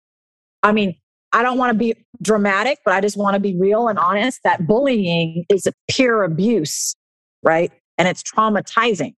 I 0.64 0.72
mean, 0.72 0.96
I 1.32 1.44
don't 1.44 1.60
want 1.60 1.72
to 1.72 1.78
be 1.78 1.94
dramatic, 2.24 2.80
but 2.84 2.96
I 2.96 3.00
just 3.00 3.16
want 3.16 3.36
to 3.36 3.40
be 3.40 3.56
real 3.56 3.90
and 3.90 4.00
honest 4.00 4.40
that 4.44 4.66
bullying 4.66 5.46
is 5.50 5.68
a 5.68 5.74
peer 5.88 6.24
abuse, 6.24 6.96
right? 7.44 7.72
And 8.00 8.08
it's 8.08 8.24
traumatizing, 8.24 9.14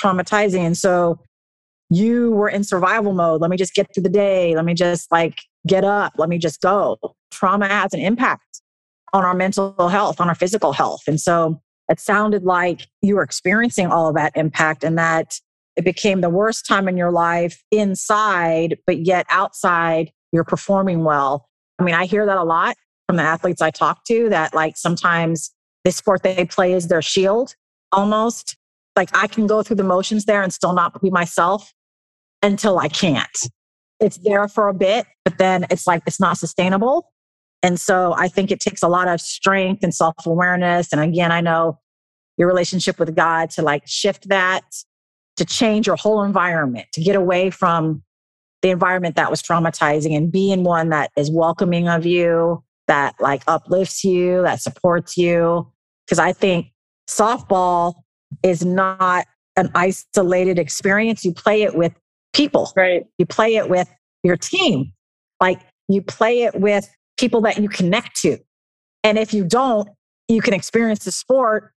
traumatizing. 0.00 0.60
And 0.60 0.78
so 0.78 1.18
you 1.90 2.30
were 2.30 2.48
in 2.48 2.62
survival 2.62 3.14
mode. 3.14 3.40
Let 3.40 3.50
me 3.50 3.56
just 3.56 3.74
get 3.74 3.92
through 3.92 4.04
the 4.04 4.08
day. 4.08 4.54
Let 4.54 4.64
me 4.64 4.74
just 4.74 5.10
like 5.10 5.40
get 5.66 5.82
up. 5.82 6.12
Let 6.18 6.28
me 6.28 6.38
just 6.38 6.60
go. 6.60 6.98
Trauma 7.32 7.66
has 7.66 7.92
an 7.94 8.00
impact 8.00 8.62
on 9.12 9.24
our 9.24 9.34
mental 9.34 9.88
health, 9.88 10.20
on 10.20 10.28
our 10.28 10.34
physical 10.34 10.72
health. 10.72 11.02
And 11.06 11.20
so 11.20 11.60
it 11.88 12.00
sounded 12.00 12.44
like 12.44 12.86
you 13.02 13.16
were 13.16 13.22
experiencing 13.22 13.86
all 13.86 14.08
of 14.08 14.14
that 14.14 14.32
impact 14.36 14.84
and 14.84 14.96
that 14.98 15.38
it 15.76 15.84
became 15.84 16.20
the 16.20 16.30
worst 16.30 16.66
time 16.66 16.88
in 16.88 16.96
your 16.96 17.10
life 17.10 17.62
inside, 17.70 18.78
but 18.86 19.06
yet 19.06 19.26
outside, 19.28 20.12
you're 20.32 20.44
performing 20.44 21.04
well. 21.04 21.48
I 21.78 21.84
mean, 21.84 21.94
I 21.94 22.06
hear 22.06 22.26
that 22.26 22.36
a 22.36 22.44
lot 22.44 22.76
from 23.06 23.16
the 23.16 23.22
athletes 23.22 23.60
I 23.60 23.70
talk 23.70 24.04
to 24.04 24.28
that 24.30 24.54
like 24.54 24.76
sometimes 24.76 25.50
the 25.84 25.92
sport 25.92 26.22
they 26.22 26.44
play 26.44 26.72
is 26.72 26.88
their 26.88 27.02
shield 27.02 27.54
almost. 27.90 28.56
Like 28.96 29.10
I 29.14 29.26
can 29.26 29.46
go 29.46 29.62
through 29.62 29.76
the 29.76 29.84
motions 29.84 30.24
there 30.24 30.42
and 30.42 30.52
still 30.52 30.72
not 30.72 31.00
be 31.00 31.10
myself 31.10 31.72
until 32.42 32.78
I 32.78 32.88
can't. 32.88 33.48
It's 34.00 34.18
there 34.18 34.48
for 34.48 34.68
a 34.68 34.74
bit, 34.74 35.06
but 35.24 35.38
then 35.38 35.66
it's 35.70 35.86
like 35.86 36.02
it's 36.06 36.20
not 36.20 36.38
sustainable. 36.38 37.11
And 37.62 37.80
so 37.80 38.14
I 38.16 38.28
think 38.28 38.50
it 38.50 38.60
takes 38.60 38.82
a 38.82 38.88
lot 38.88 39.08
of 39.08 39.20
strength 39.20 39.82
and 39.82 39.94
self 39.94 40.14
awareness. 40.26 40.92
And 40.92 41.00
again, 41.00 41.30
I 41.30 41.40
know 41.40 41.78
your 42.36 42.48
relationship 42.48 42.98
with 42.98 43.14
God 43.14 43.50
to 43.50 43.62
like 43.62 43.86
shift 43.86 44.28
that, 44.28 44.62
to 45.36 45.44
change 45.44 45.86
your 45.86 45.96
whole 45.96 46.22
environment, 46.22 46.86
to 46.94 47.00
get 47.00 47.14
away 47.14 47.50
from 47.50 48.02
the 48.62 48.70
environment 48.70 49.16
that 49.16 49.30
was 49.30 49.42
traumatizing 49.42 50.16
and 50.16 50.30
be 50.30 50.50
in 50.50 50.64
one 50.64 50.88
that 50.90 51.10
is 51.16 51.30
welcoming 51.30 51.88
of 51.88 52.06
you, 52.06 52.62
that 52.88 53.14
like 53.20 53.42
uplifts 53.46 54.04
you, 54.04 54.42
that 54.42 54.60
supports 54.60 55.16
you. 55.16 55.70
Because 56.06 56.18
I 56.18 56.32
think 56.32 56.66
softball 57.08 57.94
is 58.42 58.64
not 58.64 59.26
an 59.56 59.70
isolated 59.74 60.58
experience. 60.58 61.24
You 61.24 61.32
play 61.32 61.62
it 61.62 61.74
with 61.74 61.92
people. 62.32 62.72
Right. 62.76 63.04
You 63.18 63.26
play 63.26 63.56
it 63.56 63.68
with 63.68 63.88
your 64.22 64.36
team. 64.36 64.92
Like 65.40 65.60
you 65.88 66.02
play 66.02 66.42
it 66.42 66.54
with 66.54 66.88
people 67.18 67.40
that 67.42 67.58
you 67.58 67.68
connect 67.68 68.16
to. 68.22 68.38
And 69.04 69.18
if 69.18 69.34
you 69.34 69.44
don't, 69.44 69.88
you 70.28 70.40
can 70.40 70.54
experience 70.54 71.04
the 71.04 71.12
sport 71.12 71.72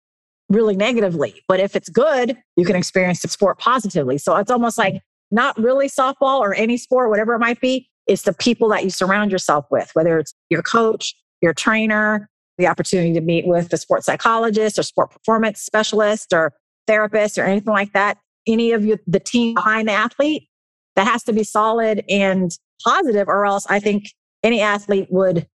really 0.49 0.77
negatively. 0.77 1.43
But 1.49 1.61
if 1.61 1.75
it's 1.77 1.89
good, 1.89 2.37
you 2.57 2.65
can 2.65 2.77
experience 2.77 3.23
the 3.23 3.29
sport 3.29 3.59
positively. 3.59 4.19
So 4.19 4.37
it's 4.37 4.51
almost 4.51 4.77
like 4.77 5.01
not 5.31 5.57
really 5.59 5.89
softball 5.89 6.41
or 6.41 6.55
any 6.55 6.77
sport, 6.77 7.09
whatever 7.09 7.35
it 7.35 7.39
might 7.39 7.61
be, 7.61 7.89
it's 8.07 8.23
the 8.23 8.33
people 8.33 8.69
that 8.69 8.85
you 8.85 8.91
surround 8.91 9.31
yourself 9.31 9.65
with, 9.71 9.91
whether 9.95 10.19
it's 10.19 10.35
your 10.51 10.63
coach, 10.63 11.15
your 11.41 11.55
trainer, 11.55 12.29
the 12.59 12.67
opportunity 12.67 13.13
to 13.15 13.21
meet 13.21 13.47
with 13.47 13.73
a 13.73 13.77
sports 13.77 14.07
psychologist 14.07 14.79
or 14.79 14.83
sport 14.83 15.11
performance 15.11 15.61
specialist 15.61 16.33
or 16.33 16.53
therapist 16.87 17.39
or 17.39 17.45
anything 17.45 17.73
like 17.73 17.93
that. 17.93 18.19
Any 18.47 18.73
of 18.73 18.85
you, 18.85 18.99
the 19.07 19.21
team 19.21 19.55
behind 19.55 19.89
the 19.89 19.93
athlete, 19.93 20.49
that 20.97 21.07
has 21.07 21.23
to 21.25 21.33
be 21.33 21.45
solid 21.45 22.05
and 22.09 22.51
positive, 22.85 23.29
or 23.29 23.47
else 23.47 23.67
I 23.71 23.79
think 23.79 24.11
any 24.43 24.61
athlete 24.61 25.09
would 25.11 25.47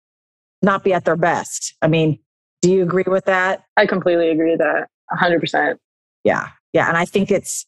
not 0.63 0.85
be 0.85 0.93
at 0.93 1.05
their 1.05 1.17
best. 1.17 1.75
I 1.83 1.89
mean, 1.89 2.19
do 2.63 2.71
you 2.71 2.83
agree 2.83 3.05
with 3.07 3.27
that? 3.27 3.65
I 3.77 3.87
completely 3.87 4.31
agree 4.31 4.53
with 4.53 4.61
that. 4.61 4.89
100%. 5.13 5.77
Yeah. 6.25 6.49
Yeah. 6.73 6.89
And 6.89 6.97
I 6.97 7.05
think 7.05 7.31
it's 7.31 7.67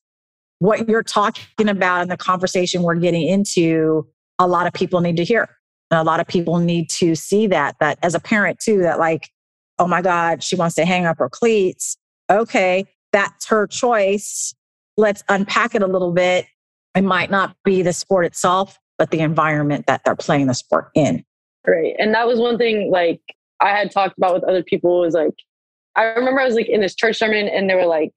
what 0.58 0.88
you're 0.88 1.02
talking 1.02 1.68
about 1.68 2.02
in 2.02 2.08
the 2.08 2.16
conversation 2.16 2.82
we're 2.82 2.96
getting 2.96 3.26
into, 3.26 4.06
a 4.38 4.46
lot 4.46 4.66
of 4.66 4.72
people 4.72 5.00
need 5.00 5.16
to 5.16 5.24
hear. 5.24 5.48
And 5.90 6.00
a 6.00 6.02
lot 6.02 6.20
of 6.20 6.26
people 6.26 6.58
need 6.58 6.90
to 6.90 7.14
see 7.14 7.46
that, 7.46 7.76
that 7.80 7.98
as 8.02 8.14
a 8.14 8.20
parent 8.20 8.58
too, 8.58 8.78
that 8.82 8.98
like, 8.98 9.30
oh 9.78 9.86
my 9.86 10.02
God, 10.02 10.42
she 10.42 10.56
wants 10.56 10.74
to 10.76 10.84
hang 10.84 11.06
up 11.06 11.18
her 11.18 11.28
cleats. 11.28 11.96
Okay, 12.30 12.86
that's 13.12 13.46
her 13.46 13.66
choice. 13.66 14.54
Let's 14.96 15.22
unpack 15.28 15.74
it 15.74 15.82
a 15.82 15.86
little 15.86 16.12
bit. 16.12 16.46
It 16.94 17.02
might 17.02 17.30
not 17.30 17.54
be 17.64 17.82
the 17.82 17.92
sport 17.92 18.26
itself, 18.26 18.78
but 18.98 19.10
the 19.10 19.20
environment 19.20 19.86
that 19.86 20.02
they're 20.04 20.16
playing 20.16 20.46
the 20.46 20.54
sport 20.54 20.90
in. 20.94 21.24
Right. 21.66 21.94
And 21.98 22.12
that 22.14 22.26
was 22.26 22.38
one 22.38 22.58
thing 22.58 22.90
like 22.90 23.20
I 23.60 23.70
had 23.70 23.90
talked 23.90 24.18
about 24.18 24.34
with 24.34 24.44
other 24.44 24.62
people 24.62 25.00
was 25.00 25.14
like, 25.14 25.34
I 25.96 26.04
remember 26.04 26.40
I 26.40 26.44
was 26.44 26.54
like 26.54 26.68
in 26.68 26.80
this 26.80 26.94
church 26.94 27.16
sermon 27.16 27.48
and 27.48 27.68
they 27.68 27.74
were 27.74 27.86
like, 27.86 28.12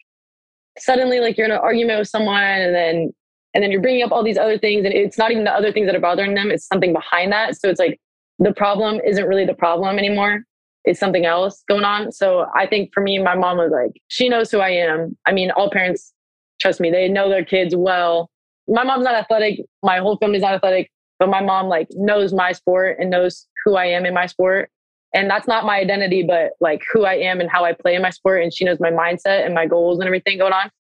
suddenly 0.79 1.19
like 1.19 1.37
you're 1.37 1.45
in 1.45 1.51
an 1.51 1.57
argument 1.57 1.99
with 1.99 2.07
someone 2.07 2.41
and 2.43 2.73
then 2.73 3.11
and 3.53 3.63
then 3.63 3.71
you're 3.71 3.81
bringing 3.81 4.03
up 4.03 4.11
all 4.11 4.23
these 4.23 4.37
other 4.37 4.57
things 4.57 4.85
and 4.85 4.93
it's 4.93 5.17
not 5.17 5.31
even 5.31 5.43
the 5.43 5.51
other 5.51 5.71
things 5.71 5.85
that 5.85 5.95
are 5.95 5.99
bothering 5.99 6.33
them 6.33 6.51
it's 6.51 6.65
something 6.65 6.93
behind 6.93 7.31
that 7.31 7.55
so 7.59 7.69
it's 7.69 7.79
like 7.79 7.99
the 8.39 8.53
problem 8.53 8.99
isn't 9.05 9.27
really 9.27 9.45
the 9.45 9.53
problem 9.53 9.97
anymore 9.97 10.43
it's 10.85 10.99
something 10.99 11.25
else 11.25 11.63
going 11.67 11.83
on 11.83 12.11
so 12.11 12.45
i 12.55 12.65
think 12.65 12.89
for 12.93 13.01
me 13.01 13.19
my 13.19 13.35
mom 13.35 13.57
was 13.57 13.71
like 13.71 13.91
she 14.07 14.29
knows 14.29 14.49
who 14.49 14.59
i 14.59 14.69
am 14.69 15.15
i 15.25 15.31
mean 15.31 15.51
all 15.51 15.69
parents 15.69 16.13
trust 16.59 16.79
me 16.79 16.89
they 16.89 17.07
know 17.07 17.29
their 17.29 17.45
kids 17.45 17.75
well 17.75 18.29
my 18.71 18.83
mom's 18.83 19.03
not 19.03 19.15
athletic. 19.15 19.59
My 19.83 19.99
whole 19.99 20.17
family's 20.17 20.41
not 20.41 20.53
athletic 20.53 20.89
but 21.21 21.29
my 21.29 21.39
mom 21.39 21.67
like 21.67 21.87
knows 21.91 22.33
my 22.33 22.51
sport 22.51 22.97
and 22.99 23.11
knows 23.11 23.47
who 23.63 23.75
i 23.75 23.85
am 23.85 24.07
in 24.07 24.13
my 24.13 24.25
sport. 24.25 24.71
And 25.13 25.29
that's 25.29 25.47
not 25.47 25.65
my 25.65 25.77
identity 25.77 26.23
but 26.23 26.53
like 26.59 26.81
who 26.91 27.05
i 27.05 27.13
am 27.13 27.39
and 27.39 27.49
how 27.49 27.63
i 27.63 27.73
play 27.73 27.93
in 27.93 28.01
my 28.01 28.09
sport 28.09 28.41
and 28.41 28.51
she 28.51 28.65
knows 28.65 28.79
my 28.79 28.89
mindset 28.89 29.45
and 29.45 29.53
my 29.53 29.67
goals 29.67 29.99
and 29.99 30.07
everything 30.07 30.39
going 30.39 30.51
on. 30.51 30.71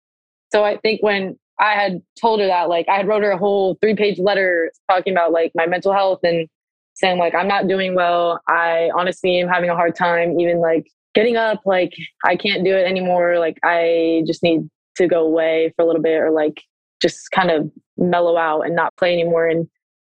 So 0.50 0.64
i 0.64 0.79
think 0.79 1.03
when 1.03 1.38
i 1.61 1.72
had 1.74 2.00
told 2.18 2.40
her 2.40 2.46
that 2.46 2.70
like 2.70 2.88
i 2.88 2.96
had 2.96 3.07
wrote 3.07 3.22
her 3.22 3.33
a 3.33 3.37
whole 3.37 3.76
three 3.83 3.94
page 3.94 4.18
letter 4.18 4.72
talking 4.90 5.12
about 5.12 5.31
like 5.31 5.53
my 5.55 5.66
mental 5.66 5.92
health 5.92 6.20
and 6.22 6.48
saying 6.94 7.18
like 7.18 7.35
i'm 7.35 7.48
not 7.48 7.68
doing 7.68 7.94
well. 7.94 8.40
I 8.48 8.90
honestly 8.96 9.38
am 9.40 9.48
having 9.48 9.68
a 9.68 9.76
hard 9.76 9.94
time 9.94 10.40
even 10.40 10.61
like 10.61 10.87
getting 11.14 11.37
up. 11.37 11.61
Like 11.66 11.92
i 12.24 12.35
can't 12.35 12.64
do 12.64 12.74
it 12.74 12.87
anymore. 12.87 13.38
Like 13.38 13.59
i 13.62 14.22
just 14.26 14.42
need 14.42 14.70
to 14.96 15.07
go 15.07 15.20
away 15.26 15.74
for 15.76 15.83
a 15.83 15.87
little 15.87 16.03
bit 16.03 16.16
or 16.16 16.31
like 16.31 16.62
just 17.00 17.30
kind 17.30 17.50
of 17.50 17.70
mellow 17.96 18.36
out 18.36 18.62
and 18.62 18.74
not 18.74 18.96
play 18.96 19.12
anymore. 19.12 19.46
And 19.46 19.68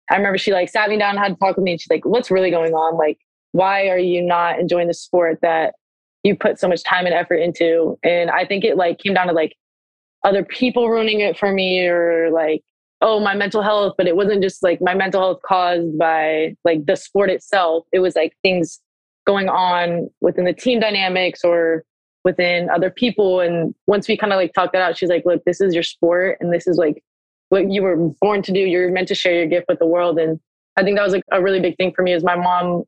i 0.10 0.15
remember 0.15 0.38
she 0.38 0.54
like 0.54 0.69
sat 0.69 0.89
me 0.89 0.97
down 0.97 1.12
and 1.12 1.19
had 1.19 1.34
to 1.34 1.36
talk 1.36 1.58
with 1.58 1.63
me 1.63 1.71
and 1.71 1.82
she's 1.82 1.89
like 1.89 2.06
what's 2.06 2.32
really 2.32 2.52
going 2.52 2.73
on? 2.73 2.97
Like 2.97 3.19
why 3.52 3.88
are 3.89 4.00
you 4.00 4.21
not 4.21 4.60
enjoying 4.60 4.88
the 4.88 4.93
sport 4.93 5.39
that 5.41 5.76
you 6.23 6.36
put 6.36 6.60
so 6.60 6.67
much 6.67 6.84
time 6.84 7.06
and 7.06 7.15
effort 7.15 7.38
into? 7.38 7.97
And 8.04 8.30
i 8.30 8.45
think 8.45 8.63
it 8.63 8.78
like 8.78 9.00
came 9.00 9.13
down 9.13 9.28
to 9.28 9.34
like 9.34 9.56
other 10.23 10.43
people 10.43 10.89
ruining 10.89 11.21
it 11.21 11.38
for 11.38 11.52
me 11.52 11.88
or 11.88 12.30
like 12.32 12.62
oh 13.02 13.19
my 13.19 13.36
mental 13.36 13.62
health 13.62 13.93
but 13.97 14.08
it 14.08 14.15
wasn't 14.15 14.41
just 14.41 14.63
like 14.63 14.82
my 14.82 14.95
mental 14.95 15.21
health 15.21 15.39
caused 15.45 15.97
by 15.97 16.56
like 16.65 16.86
the 16.86 16.95
sport 16.95 17.30
itself. 17.30 17.86
It 17.93 18.00
was 18.00 18.15
like 18.15 18.34
things 18.41 18.80
going 19.28 19.50
on 19.50 20.10
within 20.21 20.45
the 20.45 20.54
team 20.54 20.80
dynamics 20.80 21.41
or 21.43 21.84
within 22.28 22.70
other 22.70 22.90
people 22.92 23.40
and 23.40 23.74
once 23.86 24.06
we 24.06 24.18
kind 24.18 24.34
of 24.34 24.38
like 24.38 24.54
talked 24.54 24.74
that 24.74 24.82
out 24.82 24.98
she's 24.98 25.08
like 25.08 25.24
look 25.26 25.42
this 25.46 25.62
is 25.62 25.74
your 25.74 25.82
sport 25.82 26.38
and 26.42 26.54
this 26.54 26.68
is 26.68 26.76
like 26.76 27.02
what 27.48 27.72
you 27.72 27.82
were 27.82 27.96
born 28.20 28.42
to 28.42 28.52
do 28.52 28.60
you're 28.60 28.92
meant 28.92 29.08
to 29.08 29.16
share 29.16 29.34
your 29.34 29.48
gift 29.48 29.66
with 29.70 29.80
the 29.80 29.86
world 29.86 30.20
and 30.20 30.38
i 30.76 30.84
think 30.84 30.98
that 30.98 31.04
was 31.04 31.13
like 31.13 31.24
a 31.32 31.42
really 31.42 31.62
big 31.62 31.78
thing 31.78 31.94
for 31.96 32.02
me 32.02 32.12
is 32.12 32.26
my 32.26 32.36
mom 32.36 32.84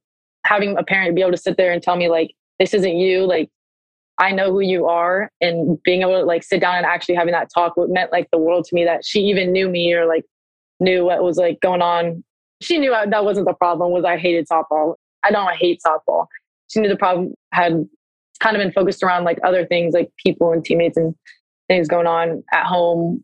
having 0.46 0.78
a 0.78 0.84
parent 0.84 1.16
be 1.16 1.22
able 1.22 1.32
to 1.32 1.38
sit 1.38 1.56
there 1.56 1.72
and 1.72 1.82
tell 1.82 1.96
me 1.96 2.10
like 2.10 2.32
this 2.60 2.74
isn't 2.74 2.98
you 2.98 3.24
like 3.26 3.50
I 4.22 4.34
know 4.34 4.52
who 4.52 4.60
you 4.60 4.86
are 4.86 5.32
and 5.40 5.82
being 5.84 6.02
able 6.02 6.20
to 6.20 6.26
like 6.26 6.44
sit 6.44 6.60
down 6.60 6.76
and 6.76 6.86
actually 6.86 7.16
having 7.16 7.32
that 7.32 7.50
talk 7.54 7.76
meant 7.78 8.12
like 8.12 8.28
the 8.32 8.38
world 8.38 8.66
to 8.66 8.76
me 8.76 8.84
that 8.84 9.06
she 9.06 9.22
even 9.22 9.54
knew 9.54 9.70
me 9.70 9.94
or 9.94 10.06
like 10.06 10.26
knew 10.82 11.06
what 11.06 11.24
was 11.24 11.38
like 11.38 11.62
going 11.62 11.82
on. 11.82 12.22
She 12.62 12.78
knew 12.78 12.94
I, 12.94 13.06
that 13.06 13.24
wasn't 13.24 13.48
the 13.48 13.54
problem 13.54 13.92
was 13.92 14.04
I 14.04 14.18
hated 14.18 14.46
softball. 14.52 14.96
I 15.24 15.32
don't 15.32 15.56
hate 15.56 15.80
softball. 15.88 16.26
She 16.68 16.82
knew 16.82 16.90
the 16.90 16.98
problem 16.98 17.34
had 17.54 17.88
kind 18.40 18.56
of 18.56 18.62
been 18.62 18.72
focused 18.72 19.04
around 19.04 19.24
like 19.24 19.40
other 19.44 19.66
things 19.66 19.94
like 19.94 20.12
people 20.24 20.52
and 20.52 20.64
teammates 20.64 20.98
and 20.98 21.14
things 21.68 21.88
going 21.88 22.08
on 22.08 22.44
at 22.52 22.66
home 22.66 23.24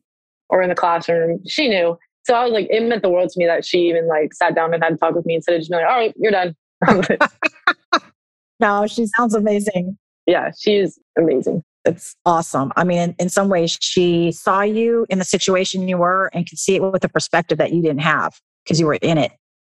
or 0.49 0.61
in 0.61 0.69
the 0.69 0.75
classroom. 0.75 1.41
She 1.47 1.67
knew. 1.67 1.97
So 2.23 2.33
I 2.33 2.43
was 2.43 2.53
like, 2.53 2.67
it 2.69 2.81
meant 2.83 3.01
the 3.01 3.09
world 3.09 3.29
to 3.29 3.39
me 3.39 3.45
that 3.45 3.65
she 3.65 3.87
even 3.89 4.07
like 4.07 4.33
sat 4.33 4.55
down 4.55 4.73
and 4.73 4.83
had 4.83 4.91
to 4.91 4.97
talk 4.97 5.15
with 5.15 5.25
me 5.25 5.35
instead 5.35 5.55
of 5.55 5.61
just 5.61 5.69
being 5.69 5.81
like, 5.81 5.89
all 5.89 5.97
right, 5.97 6.13
you're 6.17 6.31
done. 6.31 6.55
no, 8.59 8.87
she 8.87 9.05
sounds 9.15 9.35
amazing. 9.35 9.97
Yeah, 10.25 10.51
she's 10.57 10.99
amazing. 11.17 11.63
It's 11.85 12.15
awesome. 12.25 12.73
I 12.75 12.83
mean, 12.83 12.97
in, 12.97 13.15
in 13.19 13.29
some 13.29 13.47
ways, 13.47 13.77
she 13.79 14.31
saw 14.31 14.61
you 14.61 15.05
in 15.09 15.19
the 15.19 15.25
situation 15.25 15.87
you 15.87 15.97
were 15.97 16.31
and 16.33 16.49
could 16.49 16.57
see 16.57 16.75
it 16.75 16.81
with 16.81 17.03
a 17.03 17.09
perspective 17.09 17.59
that 17.59 17.73
you 17.73 17.81
didn't 17.83 18.01
have 18.01 18.39
because 18.63 18.79
you 18.79 18.87
were 18.87 18.95
in 18.95 19.19
it. 19.19 19.31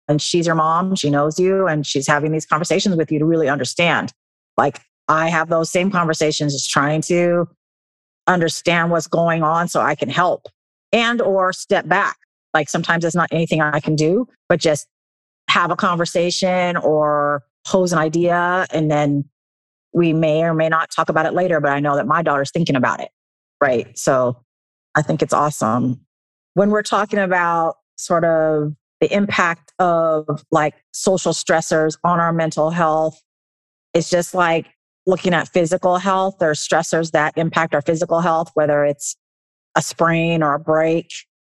And 0.08 0.20
she's 0.20 0.44
your 0.44 0.56
mom. 0.56 0.96
She 0.96 1.08
knows 1.08 1.38
you 1.38 1.68
and 1.68 1.86
she's 1.86 2.08
having 2.08 2.32
these 2.32 2.46
conversations 2.46 2.96
with 2.96 3.12
you 3.12 3.20
to 3.20 3.24
really 3.24 3.48
understand. 3.48 4.12
Like, 4.56 4.80
I 5.10 5.28
have 5.28 5.48
those 5.48 5.70
same 5.70 5.90
conversations, 5.90 6.52
just 6.52 6.70
trying 6.70 7.02
to 7.02 7.48
understand 8.28 8.92
what's 8.92 9.08
going 9.08 9.42
on 9.42 9.66
so 9.66 9.80
I 9.80 9.96
can 9.96 10.08
help 10.08 10.46
and 10.92 11.20
or 11.20 11.52
step 11.52 11.88
back. 11.88 12.16
Like 12.54 12.68
sometimes 12.68 13.04
it's 13.04 13.16
not 13.16 13.28
anything 13.32 13.60
I 13.60 13.80
can 13.80 13.96
do, 13.96 14.28
but 14.48 14.60
just 14.60 14.86
have 15.48 15.72
a 15.72 15.76
conversation 15.76 16.76
or 16.76 17.42
pose 17.66 17.92
an 17.92 17.98
idea 17.98 18.68
and 18.72 18.88
then 18.88 19.24
we 19.92 20.12
may 20.12 20.44
or 20.44 20.54
may 20.54 20.68
not 20.68 20.92
talk 20.92 21.08
about 21.08 21.26
it 21.26 21.34
later, 21.34 21.60
but 21.60 21.72
I 21.72 21.80
know 21.80 21.96
that 21.96 22.06
my 22.06 22.22
daughter's 22.22 22.52
thinking 22.52 22.76
about 22.76 23.00
it. 23.00 23.10
Right. 23.60 23.98
So 23.98 24.40
I 24.94 25.02
think 25.02 25.22
it's 25.22 25.34
awesome. 25.34 26.06
When 26.54 26.70
we're 26.70 26.82
talking 26.82 27.18
about 27.18 27.78
sort 27.96 28.24
of 28.24 28.74
the 29.00 29.12
impact 29.12 29.72
of 29.80 30.44
like 30.52 30.74
social 30.92 31.32
stressors 31.32 31.98
on 32.04 32.20
our 32.20 32.32
mental 32.32 32.70
health, 32.70 33.20
it's 33.92 34.08
just 34.08 34.34
like 34.34 34.68
looking 35.10 35.34
at 35.34 35.48
physical 35.48 35.98
health. 35.98 36.36
There 36.38 36.50
are 36.50 36.54
stressors 36.54 37.10
that 37.10 37.34
impact 37.36 37.74
our 37.74 37.82
physical 37.82 38.20
health, 38.20 38.50
whether 38.54 38.84
it's 38.84 39.16
a 39.76 39.82
sprain 39.82 40.42
or 40.42 40.54
a 40.54 40.58
break, 40.58 41.10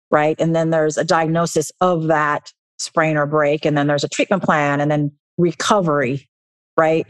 right? 0.10 0.36
And 0.40 0.56
then 0.56 0.72
there's 0.72 0.98
a 0.98 1.04
diagnosis 1.04 1.72
of 1.82 2.08
that 2.08 2.52
sprain 2.80 3.18
or 3.18 3.28
break, 3.28 3.66
and 3.66 3.78
then 3.78 3.88
there's 3.88 4.04
a 4.04 4.10
treatment 4.10 4.42
plan, 4.44 4.82
and 4.82 4.90
then 4.90 5.12
recovery, 5.38 6.28
right? 6.78 7.06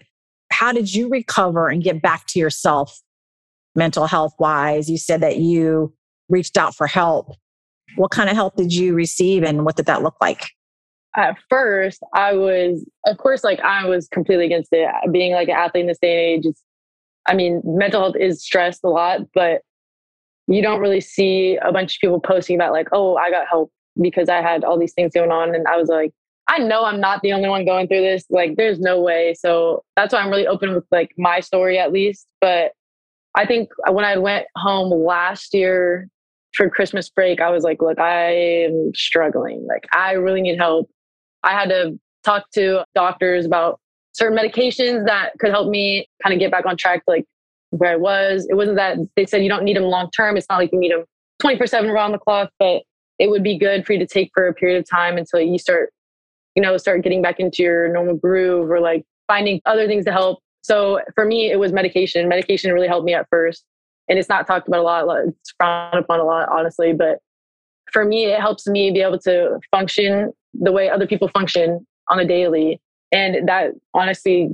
how 0.52 0.72
did 0.72 0.94
you 0.94 1.10
recover 1.10 1.70
and 1.70 1.82
get 1.82 2.02
back 2.02 2.28
to 2.28 2.40
yourself 2.40 3.02
mental 3.76 4.06
health 4.06 4.34
wise? 4.38 4.90
You 4.90 4.98
said 4.98 5.22
that 5.22 5.38
you 5.38 5.94
reached 6.30 6.58
out 6.58 6.76
for 6.76 6.88
help. 6.88 7.36
What 7.96 8.12
kind 8.12 8.30
of 8.30 8.36
help 8.36 8.56
did 8.56 8.74
you 8.74 8.94
receive 8.94 9.44
and 9.44 9.66
what 9.66 9.76
did 9.76 9.88
that 9.88 10.04
look 10.04 10.16
like? 10.22 10.50
At 11.16 11.38
first, 11.50 12.02
I 12.14 12.34
was, 12.34 12.86
of 13.06 13.18
course, 13.18 13.44
like 13.44 13.60
I 13.60 13.86
was 13.86 14.08
completely 14.08 14.46
against 14.46 14.70
it. 14.72 14.90
Being 15.12 15.34
like 15.34 15.50
an 15.50 15.56
athlete 15.56 15.82
in 15.82 15.88
this 15.88 16.00
day 16.02 16.36
and 16.36 16.46
age, 16.46 16.54
I 17.28 17.36
mean, 17.36 17.62
mental 17.66 18.02
health 18.02 18.16
is 18.18 18.42
stressed 18.44 18.82
a 18.84 18.90
lot, 18.90 19.22
but 19.34 19.62
you 20.48 20.62
don't 20.62 20.80
really 20.80 21.02
see 21.02 21.58
a 21.62 21.72
bunch 21.72 21.96
of 21.96 22.00
people 22.02 22.20
posting 22.20 22.56
about 22.56 22.72
like, 22.72 22.88
oh, 22.92 23.16
I 23.18 23.30
got 23.30 23.48
help 23.48 23.72
because 24.02 24.30
I 24.30 24.42
had 24.42 24.64
all 24.64 24.80
these 24.80 24.94
things 24.94 25.14
going 25.14 25.32
on. 25.32 25.54
And 25.54 25.68
I 25.68 25.78
was 25.78 25.90
like, 25.90 26.12
I 26.48 26.58
know 26.58 26.84
I'm 26.86 27.00
not 27.00 27.22
the 27.22 27.34
only 27.34 27.48
one 27.48 27.66
going 27.66 27.88
through 27.88 28.02
this. 28.02 28.26
Like, 28.30 28.56
there's 28.58 28.80
no 28.80 29.00
way. 29.00 29.34
So 29.38 29.84
that's 29.96 30.14
why 30.14 30.20
I'm 30.20 30.30
really 30.30 30.48
open 30.48 30.74
with 30.74 30.86
like 30.92 31.12
my 31.18 31.40
story 31.40 31.78
at 31.78 31.92
least. 31.92 32.28
But 32.40 32.72
I 33.36 33.46
think 33.46 33.70
when 33.90 34.04
I 34.04 34.18
went 34.18 34.48
home 34.58 34.90
last 34.90 35.54
year 35.54 36.10
for 36.54 36.70
Christmas 36.70 37.10
break, 37.10 37.40
I 37.40 37.50
was 37.50 37.64
like, 37.64 37.82
look, 37.82 38.00
I 38.00 38.32
am 38.66 38.92
struggling. 38.94 39.66
Like, 39.68 39.88
I 39.94 40.14
really 40.14 40.42
need 40.42 40.58
help. 40.58 40.90
I 41.44 41.52
had 41.52 41.70
to 41.70 42.00
talk 42.24 42.50
to 42.52 42.86
doctors 42.94 43.46
about 43.46 43.80
certain 44.14 44.38
medications 44.38 45.06
that 45.08 45.32
could 45.40 45.52
help 45.52 45.70
me 45.70 46.08
kind 46.22 46.34
of 46.34 46.40
get 46.40 46.52
back 46.52 46.66
on 46.66 46.78
track, 46.78 47.04
like 47.08 47.26
where 47.72 47.92
I 47.92 47.96
was. 47.96 48.48
It 48.50 48.56
wasn't 48.56 48.78
that 48.78 48.98
they 49.16 49.26
said 49.26 49.44
you 49.44 49.50
don't 49.50 49.64
need 49.64 49.78
them 49.78 49.84
long 49.84 50.10
term. 50.12 50.38
It's 50.38 50.48
not 50.50 50.58
like 50.58 50.72
you 50.72 50.80
need 50.80 50.92
them 50.92 51.06
24 51.40 51.68
7 51.68 51.90
around 51.90 52.12
the 52.12 52.20
clock, 52.20 52.52
but 52.60 52.84
it 53.20 53.30
would 53.30 53.44
be 53.44 53.58
good 53.58 53.86
for 53.86 53.94
you 53.94 54.00
to 54.00 54.08
take 54.08 54.32
for 54.34 54.48
a 54.48 54.54
period 54.54 54.80
of 54.80 54.90
time 54.90 55.18
until 55.18 55.40
you 55.40 55.58
start 55.58 55.92
you 56.56 56.62
know, 56.62 56.78
start 56.78 57.02
getting 57.04 57.22
back 57.22 57.40
into 57.40 57.64
your 57.64 57.88
normal 57.88 58.16
groove 58.16 58.70
or 58.70 58.80
like 58.80 59.06
finding 59.28 59.62
other 59.66 59.88
things 59.88 60.06
to 60.06 60.12
help. 60.12 60.40
So 60.62 61.02
for 61.16 61.26
me, 61.26 61.50
it 61.50 61.60
was 61.60 61.72
medication. 61.72 62.28
Medication 62.28 62.74
really 62.74 62.88
helped 62.88 63.06
me 63.06 63.14
at 63.14 63.28
first. 63.30 63.64
And 64.10 64.20
it's 64.20 64.30
not 64.30 64.46
talked 64.48 64.68
about 64.68 64.82
a 64.82 64.84
lot, 64.84 65.28
it's 65.28 65.54
frowned 65.58 66.00
upon 66.00 66.20
a 66.20 66.24
lot, 66.24 66.50
honestly. 66.50 66.92
But 66.94 67.20
for 67.92 68.04
me, 68.04 68.26
it 68.26 68.40
helps 68.40 68.68
me 68.68 68.92
be 68.92 69.02
able 69.02 69.20
to 69.20 69.60
function 69.72 70.34
the 70.54 70.72
way 70.72 70.90
other 70.90 71.08
people 71.08 71.28
function 71.30 71.86
on 72.10 72.20
a 72.20 72.26
daily. 72.26 72.82
And 73.12 73.48
that 73.48 73.72
honestly 73.94 74.50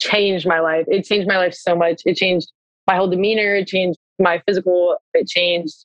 changed 0.00 0.46
my 0.46 0.60
life. 0.60 0.84
It 0.88 1.04
changed 1.04 1.28
my 1.28 1.36
life 1.36 1.54
so 1.54 1.74
much. 1.74 2.02
It 2.04 2.16
changed 2.16 2.52
my 2.86 2.96
whole 2.96 3.08
demeanor, 3.08 3.56
it 3.56 3.66
changed 3.66 3.98
my 4.18 4.40
physical, 4.46 4.96
it 5.12 5.28
changed 5.28 5.84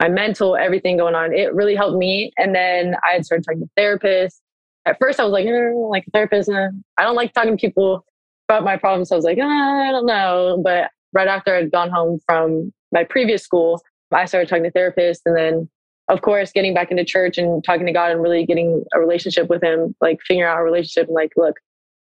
my 0.00 0.08
mental, 0.08 0.56
everything 0.56 0.96
going 0.96 1.14
on. 1.14 1.32
It 1.32 1.54
really 1.54 1.74
helped 1.74 1.96
me. 1.96 2.32
And 2.36 2.54
then 2.54 2.96
I 3.02 3.14
had 3.14 3.24
started 3.24 3.44
talking 3.44 3.62
to 3.62 3.68
therapists 3.78 4.40
at 4.84 4.98
first 5.00 5.20
I 5.20 5.24
was 5.24 5.32
like, 5.32 5.46
eh, 5.46 5.72
like 5.74 6.04
a 6.06 6.10
therapist, 6.10 6.48
eh. 6.48 6.68
I 6.96 7.02
don't 7.04 7.14
like 7.14 7.32
talking 7.32 7.56
to 7.56 7.60
people 7.60 8.04
about 8.48 8.64
my 8.64 8.76
problems. 8.76 9.08
So 9.08 9.16
I 9.16 9.18
was 9.18 9.24
like, 9.24 9.38
eh, 9.38 9.44
I 9.44 9.90
don't 9.92 10.06
know. 10.06 10.60
But 10.62 10.90
right 11.12 11.28
after 11.28 11.54
I'd 11.54 11.70
gone 11.70 11.90
home 11.90 12.18
from 12.26 12.72
my 12.90 13.04
previous 13.04 13.42
school, 13.42 13.80
I 14.12 14.24
started 14.26 14.48
talking 14.48 14.64
to 14.64 14.70
therapists 14.70 15.20
and 15.24 15.36
then 15.36 15.70
of 16.12 16.20
course 16.20 16.52
getting 16.52 16.74
back 16.74 16.90
into 16.90 17.04
church 17.04 17.38
and 17.38 17.64
talking 17.64 17.86
to 17.86 17.92
God 17.92 18.12
and 18.12 18.22
really 18.22 18.44
getting 18.44 18.84
a 18.94 19.00
relationship 19.00 19.48
with 19.48 19.62
him, 19.62 19.96
like 20.00 20.20
figuring 20.28 20.48
out 20.48 20.58
a 20.58 20.62
relationship 20.62 21.06
and 21.06 21.14
like, 21.14 21.32
look, 21.38 21.56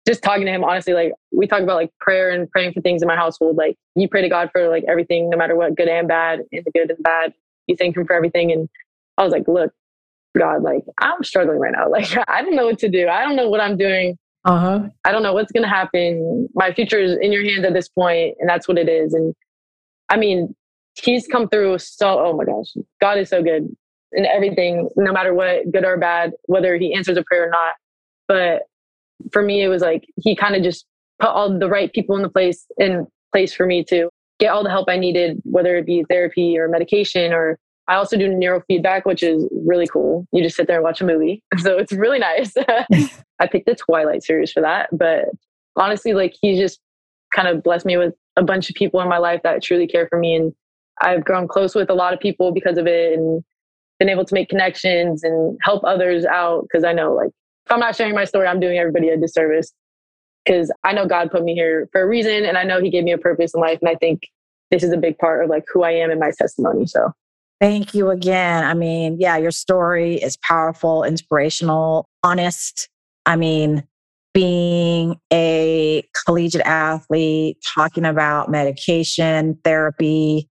just 0.06 0.22
talking 0.22 0.46
to 0.46 0.52
him 0.52 0.64
honestly, 0.64 0.92
like 0.92 1.12
we 1.32 1.46
talk 1.46 1.62
about 1.62 1.76
like 1.76 1.90
prayer 2.00 2.30
and 2.30 2.50
praying 2.50 2.72
for 2.72 2.80
things 2.80 3.02
in 3.02 3.06
my 3.08 3.14
household. 3.14 3.56
Like 3.56 3.76
you 3.94 4.08
pray 4.08 4.20
to 4.20 4.28
God 4.28 4.50
for 4.52 4.68
like 4.68 4.84
everything, 4.88 5.30
no 5.30 5.36
matter 5.36 5.54
what, 5.54 5.76
good 5.76 5.88
and 5.88 6.08
bad, 6.08 6.40
and 6.52 6.64
the 6.64 6.72
good 6.72 6.90
and 6.90 7.02
bad. 7.04 7.32
You 7.68 7.76
thank 7.76 7.96
him 7.96 8.04
for 8.04 8.14
everything. 8.14 8.50
And 8.50 8.68
I 9.16 9.22
was 9.22 9.32
like, 9.32 9.46
look, 9.46 9.72
God, 10.36 10.62
like 10.62 10.84
I'm 10.98 11.22
struggling 11.22 11.60
right 11.60 11.72
now. 11.72 11.88
Like 11.90 12.18
I 12.28 12.42
don't 12.42 12.56
know 12.56 12.66
what 12.66 12.80
to 12.80 12.88
do. 12.88 13.06
I 13.06 13.22
don't 13.22 13.36
know 13.36 13.48
what 13.48 13.60
I'm 13.60 13.76
doing. 13.76 14.18
Uh-huh. 14.44 14.88
I 15.04 15.12
don't 15.12 15.22
know 15.22 15.32
what's 15.32 15.52
going 15.52 15.62
to 15.62 15.68
happen. 15.68 16.48
My 16.54 16.74
future 16.74 16.98
is 16.98 17.16
in 17.22 17.32
your 17.32 17.44
hands 17.44 17.64
at 17.64 17.72
this 17.72 17.88
point, 17.88 18.36
and 18.40 18.50
that's 18.50 18.66
what 18.68 18.76
it 18.76 18.88
is. 18.88 19.14
And 19.14 19.34
I 20.08 20.16
mean, 20.16 20.54
He's 20.96 21.26
come 21.26 21.48
through 21.48 21.78
so. 21.78 22.18
Oh 22.18 22.36
my 22.36 22.44
gosh, 22.44 22.74
God 23.00 23.18
is 23.18 23.30
so 23.30 23.42
good 23.42 23.74
in 24.14 24.26
everything, 24.26 24.88
no 24.96 25.12
matter 25.12 25.34
what, 25.34 25.70
good 25.72 25.84
or 25.84 25.96
bad, 25.98 26.32
whether 26.44 26.76
He 26.76 26.94
answers 26.94 27.16
a 27.16 27.24
prayer 27.24 27.46
or 27.46 27.50
not. 27.50 27.74
But 28.28 28.62
for 29.32 29.42
me, 29.42 29.62
it 29.62 29.68
was 29.68 29.82
like 29.82 30.06
He 30.20 30.34
kind 30.36 30.56
of 30.56 30.62
just 30.62 30.86
put 31.20 31.30
all 31.30 31.58
the 31.58 31.68
right 31.68 31.92
people 31.92 32.16
in 32.16 32.22
the 32.22 32.28
place 32.28 32.66
in 32.78 33.06
place 33.32 33.54
for 33.54 33.66
me 33.66 33.84
to 33.84 34.08
get 34.38 34.48
all 34.48 34.62
the 34.62 34.70
help 34.70 34.88
I 34.88 34.96
needed, 34.96 35.40
whether 35.44 35.76
it 35.76 35.86
be 35.86 36.04
therapy 36.08 36.58
or 36.58 36.68
medication 36.68 37.32
or 37.32 37.58
I 37.86 37.96
also 37.96 38.16
do 38.16 38.28
neurofeedback, 38.28 39.04
which 39.04 39.22
is 39.22 39.46
really 39.52 39.86
cool. 39.86 40.26
You 40.32 40.42
just 40.42 40.56
sit 40.56 40.66
there 40.66 40.76
and 40.76 40.84
watch 40.84 41.00
a 41.00 41.04
movie. 41.04 41.42
So 41.58 41.76
it's 41.76 41.92
really 41.92 42.18
nice. 42.18 42.52
I 43.40 43.46
picked 43.46 43.66
the 43.66 43.74
Twilight 43.74 44.22
series 44.22 44.52
for 44.52 44.60
that. 44.62 44.88
But 44.92 45.26
honestly, 45.76 46.14
like 46.14 46.34
he 46.40 46.56
just 46.56 46.80
kind 47.34 47.48
of 47.48 47.62
blessed 47.62 47.86
me 47.86 47.96
with 47.96 48.14
a 48.36 48.42
bunch 48.42 48.68
of 48.68 48.74
people 48.74 49.00
in 49.00 49.08
my 49.08 49.18
life 49.18 49.40
that 49.44 49.62
truly 49.62 49.86
care 49.86 50.06
for 50.08 50.18
me. 50.18 50.34
And 50.34 50.52
I've 51.00 51.24
grown 51.24 51.48
close 51.48 51.74
with 51.74 51.90
a 51.90 51.94
lot 51.94 52.14
of 52.14 52.20
people 52.20 52.52
because 52.52 52.78
of 52.78 52.86
it 52.86 53.18
and 53.18 53.44
been 54.04 54.12
able 54.12 54.24
to 54.24 54.34
make 54.34 54.50
connections 54.50 55.24
and 55.24 55.58
help 55.62 55.82
others 55.84 56.26
out. 56.26 56.66
Cause 56.70 56.84
I 56.84 56.92
know 56.92 57.14
like 57.14 57.30
if 57.66 57.72
I'm 57.72 57.80
not 57.80 57.96
sharing 57.96 58.14
my 58.14 58.24
story, 58.24 58.46
I'm 58.46 58.60
doing 58.60 58.76
everybody 58.76 59.08
a 59.08 59.16
disservice. 59.16 59.72
Cause 60.46 60.70
I 60.84 60.92
know 60.92 61.06
God 61.06 61.30
put 61.30 61.42
me 61.42 61.54
here 61.54 61.88
for 61.90 62.02
a 62.02 62.06
reason 62.06 62.44
and 62.44 62.58
I 62.58 62.64
know 62.64 62.80
he 62.82 62.90
gave 62.90 63.04
me 63.04 63.12
a 63.12 63.18
purpose 63.18 63.54
in 63.54 63.60
life. 63.60 63.78
And 63.80 63.88
I 63.88 63.94
think 63.94 64.22
this 64.70 64.82
is 64.82 64.92
a 64.92 64.98
big 64.98 65.16
part 65.16 65.42
of 65.42 65.48
like 65.48 65.64
who 65.72 65.82
I 65.82 65.92
am 65.92 66.10
and 66.10 66.20
my 66.20 66.32
testimony. 66.36 66.86
So 66.86 67.12
Thank 67.60 67.94
you 67.94 68.10
again. 68.10 68.64
I 68.64 68.74
mean, 68.74 69.16
yeah, 69.18 69.38
your 69.38 69.52
story 69.52 70.16
is 70.16 70.36
powerful, 70.36 71.02
inspirational, 71.02 72.06
honest. 72.22 72.90
I 73.24 73.36
mean, 73.36 73.84
being 74.34 75.16
a 75.32 76.06
collegiate 76.26 76.66
athlete, 76.66 77.56
talking 77.74 78.04
about 78.04 78.50
medication, 78.50 79.58
therapy, 79.64 80.50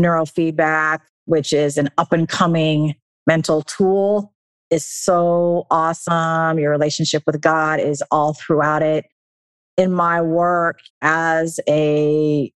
neurofeedback, 0.00 1.00
which 1.24 1.52
is 1.52 1.78
an 1.78 1.90
up 1.98 2.12
and 2.12 2.28
coming 2.28 2.94
mental 3.26 3.62
tool, 3.62 4.32
is 4.70 4.84
so 4.84 5.66
awesome. 5.70 6.58
Your 6.58 6.70
relationship 6.70 7.22
with 7.26 7.40
God 7.40 7.78
is 7.78 8.02
all 8.10 8.32
throughout 8.34 8.82
it. 8.82 9.04
In 9.76 9.92
my 9.92 10.20
work 10.20 10.80
as 11.02 11.60
a 11.68 12.52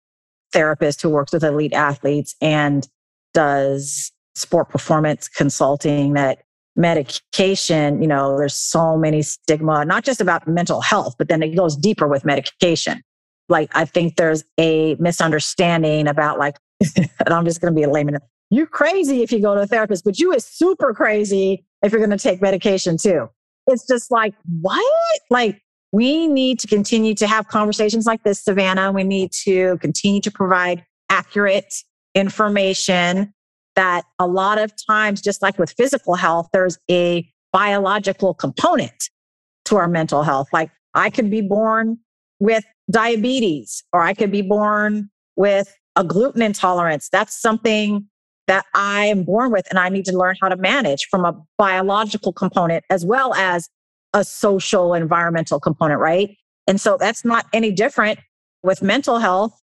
therapist 0.52 1.02
who 1.02 1.10
works 1.10 1.32
with 1.32 1.44
elite 1.44 1.72
athletes 1.72 2.34
and 2.40 2.88
does 3.34 4.12
sport 4.36 4.68
performance 4.68 5.28
consulting 5.28 6.14
that 6.14 6.42
medication, 6.76 8.00
you 8.00 8.08
know, 8.08 8.36
there's 8.36 8.54
so 8.54 8.96
many 8.96 9.22
stigma, 9.22 9.84
not 9.84 10.04
just 10.04 10.20
about 10.20 10.46
mental 10.48 10.80
health, 10.80 11.14
but 11.18 11.28
then 11.28 11.42
it 11.42 11.56
goes 11.56 11.76
deeper 11.76 12.08
with 12.08 12.24
medication. 12.24 13.02
Like, 13.48 13.70
I 13.74 13.84
think 13.84 14.16
there's 14.16 14.42
a 14.58 14.96
misunderstanding 14.98 16.08
about, 16.08 16.38
like, 16.38 16.56
and 16.96 17.10
I'm 17.28 17.44
just 17.44 17.60
going 17.60 17.72
to 17.72 17.76
be 17.78 17.84
a 17.84 17.90
layman. 17.90 18.18
You 18.54 18.66
crazy 18.66 19.24
if 19.24 19.32
you 19.32 19.40
go 19.40 19.56
to 19.56 19.62
a 19.62 19.66
therapist, 19.66 20.04
but 20.04 20.20
you 20.20 20.32
is 20.32 20.44
super 20.44 20.94
crazy 20.94 21.64
if 21.82 21.90
you're 21.90 21.98
going 21.98 22.16
to 22.16 22.22
take 22.22 22.40
medication 22.40 22.96
too. 22.96 23.28
It's 23.66 23.84
just 23.84 24.12
like, 24.12 24.32
what? 24.60 25.20
Like, 25.28 25.60
we 25.90 26.28
need 26.28 26.60
to 26.60 26.68
continue 26.68 27.16
to 27.16 27.26
have 27.26 27.48
conversations 27.48 28.06
like 28.06 28.22
this, 28.22 28.44
Savanah. 28.44 28.94
We 28.94 29.02
need 29.02 29.32
to 29.44 29.76
continue 29.78 30.20
to 30.20 30.30
provide 30.30 30.84
accurate 31.10 31.74
information 32.14 33.34
that 33.74 34.04
a 34.20 34.28
lot 34.28 34.58
of 34.58 34.72
times, 34.86 35.20
just 35.20 35.42
like 35.42 35.58
with 35.58 35.74
physical 35.76 36.14
health, 36.14 36.48
there's 36.52 36.78
a 36.88 37.28
biological 37.52 38.34
component 38.34 39.10
to 39.64 39.78
our 39.78 39.88
mental 39.88 40.22
health. 40.22 40.46
Like 40.52 40.70
I 40.94 41.10
could 41.10 41.28
be 41.28 41.40
born 41.40 41.98
with 42.38 42.64
diabetes 42.88 43.82
or 43.92 44.02
I 44.02 44.14
could 44.14 44.30
be 44.30 44.42
born 44.42 45.10
with 45.34 45.76
a 45.96 46.04
gluten 46.04 46.40
intolerance. 46.40 47.08
That's 47.10 47.40
something 47.40 48.08
that 48.46 48.66
I 48.74 49.06
am 49.06 49.24
born 49.24 49.50
with 49.50 49.66
and 49.70 49.78
I 49.78 49.88
need 49.88 50.04
to 50.06 50.16
learn 50.16 50.36
how 50.40 50.48
to 50.48 50.56
manage 50.56 51.06
from 51.10 51.24
a 51.24 51.34
biological 51.56 52.32
component 52.32 52.84
as 52.90 53.04
well 53.04 53.34
as 53.34 53.68
a 54.12 54.24
social 54.24 54.94
environmental 54.94 55.58
component, 55.58 56.00
right? 56.00 56.36
And 56.66 56.80
so 56.80 56.96
that's 56.98 57.24
not 57.24 57.46
any 57.52 57.72
different 57.72 58.18
with 58.62 58.82
mental 58.82 59.18
health. 59.18 59.58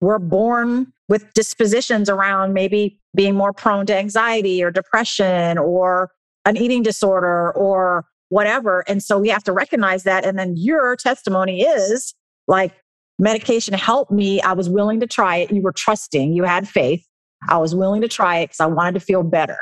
We're 0.00 0.18
born 0.18 0.92
with 1.08 1.32
dispositions 1.34 2.08
around 2.08 2.52
maybe 2.54 2.98
being 3.14 3.34
more 3.34 3.52
prone 3.52 3.86
to 3.86 3.96
anxiety 3.96 4.62
or 4.62 4.70
depression 4.70 5.58
or 5.58 6.10
an 6.44 6.56
eating 6.56 6.82
disorder 6.82 7.52
or 7.52 8.06
whatever. 8.30 8.82
And 8.88 9.02
so 9.02 9.18
we 9.18 9.28
have 9.28 9.44
to 9.44 9.52
recognize 9.52 10.04
that. 10.04 10.24
And 10.24 10.38
then 10.38 10.54
your 10.56 10.96
testimony 10.96 11.62
is 11.62 12.14
like, 12.48 12.72
medication 13.18 13.74
helped 13.74 14.10
me. 14.10 14.40
I 14.40 14.54
was 14.54 14.68
willing 14.68 14.98
to 15.00 15.06
try 15.06 15.36
it. 15.36 15.52
You 15.52 15.62
were 15.62 15.72
trusting, 15.72 16.32
you 16.32 16.44
had 16.44 16.66
faith. 16.66 17.06
I 17.48 17.58
was 17.58 17.74
willing 17.74 18.02
to 18.02 18.08
try 18.08 18.38
it 18.38 18.46
because 18.46 18.60
I 18.60 18.66
wanted 18.66 18.94
to 18.94 19.00
feel 19.00 19.22
better. 19.22 19.58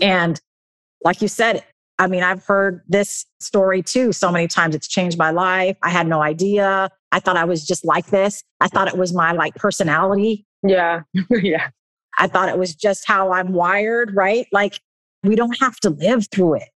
And 0.00 0.40
like 1.04 1.22
you 1.22 1.28
said, 1.28 1.64
I 1.98 2.08
mean, 2.08 2.22
I've 2.22 2.44
heard 2.44 2.82
this 2.88 3.24
story 3.40 3.82
too 3.82 4.12
so 4.12 4.32
many 4.32 4.48
times. 4.48 4.74
It's 4.74 4.88
changed 4.88 5.16
my 5.16 5.30
life. 5.30 5.76
I 5.82 5.90
had 5.90 6.06
no 6.08 6.22
idea. 6.22 6.90
I 7.12 7.20
thought 7.20 7.36
I 7.36 7.44
was 7.44 7.64
just 7.64 7.84
like 7.84 8.06
this. 8.06 8.42
I 8.60 8.66
thought 8.66 8.88
it 8.88 8.96
was 8.96 9.12
my 9.12 9.32
like 9.32 9.54
personality. 9.54 10.44
Yeah. 10.62 11.02
yeah. 11.30 11.68
I 12.18 12.26
thought 12.26 12.48
it 12.48 12.58
was 12.58 12.74
just 12.74 13.06
how 13.06 13.32
I'm 13.32 13.52
wired, 13.52 14.14
right? 14.14 14.46
Like 14.52 14.80
we 15.22 15.36
don't 15.36 15.56
have 15.60 15.76
to 15.80 15.90
live 15.90 16.28
through 16.30 16.54
it. 16.54 16.68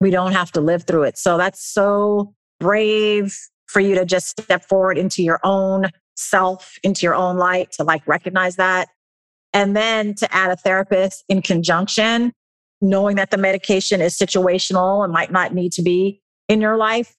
We 0.00 0.10
don't 0.10 0.32
have 0.32 0.52
to 0.52 0.60
live 0.60 0.84
through 0.84 1.04
it. 1.04 1.18
So 1.18 1.38
that's 1.38 1.64
so 1.64 2.34
brave 2.60 3.36
for 3.66 3.80
you 3.80 3.94
to 3.94 4.04
just 4.04 4.40
step 4.40 4.64
forward 4.64 4.98
into 4.98 5.22
your 5.22 5.40
own 5.44 5.86
self, 6.16 6.76
into 6.82 7.06
your 7.06 7.14
own 7.14 7.36
light 7.36 7.72
to 7.72 7.84
like 7.84 8.06
recognize 8.06 8.56
that. 8.56 8.88
And 9.52 9.76
then 9.76 10.14
to 10.16 10.34
add 10.34 10.50
a 10.50 10.56
therapist 10.56 11.24
in 11.28 11.42
conjunction, 11.42 12.32
knowing 12.80 13.16
that 13.16 13.30
the 13.30 13.38
medication 13.38 14.00
is 14.00 14.16
situational 14.16 15.02
and 15.02 15.12
might 15.12 15.32
not 15.32 15.54
need 15.54 15.72
to 15.72 15.82
be 15.82 16.22
in 16.48 16.60
your 16.60 16.76
life 16.76 17.16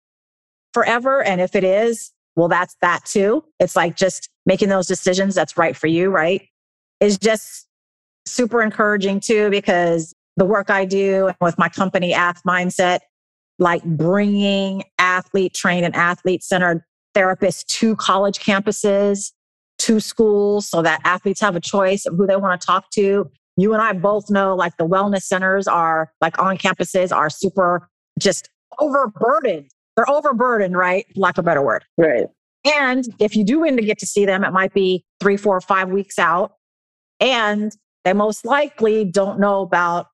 forever. 0.74 1.24
And 1.24 1.42
if 1.42 1.56
it 1.56 1.64
is, 1.64 2.12
well, 2.36 2.48
that's 2.48 2.76
that 2.82 3.04
too. 3.06 3.44
It's 3.60 3.76
like 3.76 3.96
just 3.96 4.30
making 4.46 4.70
those 4.70 4.88
decisions 4.88 5.36
that's 5.36 5.58
right 5.58 5.76
for 5.76 5.88
you, 5.88 6.10
right? 6.10 6.48
Is 7.00 7.18
just 7.18 7.68
super 8.26 8.62
encouraging 8.62 9.20
too, 9.20 9.50
because 9.50 10.14
the 10.38 10.46
work 10.46 10.70
I 10.70 10.86
do 10.86 11.32
with 11.42 11.58
my 11.58 11.68
company, 11.68 12.14
AthMindset, 12.14 13.00
like 13.58 13.84
bringing 13.84 14.84
athlete 15.00 15.54
trained 15.54 15.86
and 15.86 15.96
athlete 15.96 16.44
centered 16.44 16.84
therapists 17.16 17.66
to 17.66 17.96
college 17.98 18.40
campuses, 18.40 19.32
to 19.80 20.00
schools, 20.00 20.70
so 20.70 20.82
that 20.82 21.02
athletes 21.04 21.42
have 21.42 21.56
a 21.56 21.60
choice 21.60 22.06
of 22.06 22.16
who 22.16 22.28
they 22.28 22.36
want 22.36 22.60
to 22.60 22.66
talk 22.66 22.90
to. 22.92 23.30
You 23.58 23.74
and 23.74 23.82
I 23.82 23.94
both 23.94 24.30
know 24.30 24.56
like 24.56 24.78
the 24.78 24.88
wellness 24.88 25.24
centers 25.24 25.68
are 25.68 26.12
like 26.22 26.40
on 26.40 26.58
campuses 26.58 27.16
are 27.16 27.30
super 27.30 27.90
just 28.20 28.50
overburdened. 28.80 29.70
They're 29.96 30.10
overburdened, 30.10 30.78
right? 30.78 31.06
Lack 31.16 31.38
of 31.38 31.44
a 31.44 31.46
better 31.46 31.62
word. 31.62 31.84
Right. 31.98 32.28
And 32.66 33.06
if 33.20 33.36
you 33.36 33.44
do 33.44 33.60
win 33.62 33.78
to 33.78 33.84
get 33.84 34.00
to 34.00 34.06
see 34.06 34.26
them, 34.26 34.44
it 34.44 34.52
might 34.52 34.74
be 34.74 35.06
three, 35.20 35.38
four, 35.38 35.60
five 35.62 35.90
weeks 35.90 36.20
out. 36.20 36.54
And 37.20 37.72
they 38.06 38.14
most 38.14 38.46
likely 38.46 39.06
don't 39.06 39.40
know 39.40 39.62
about 39.62 40.08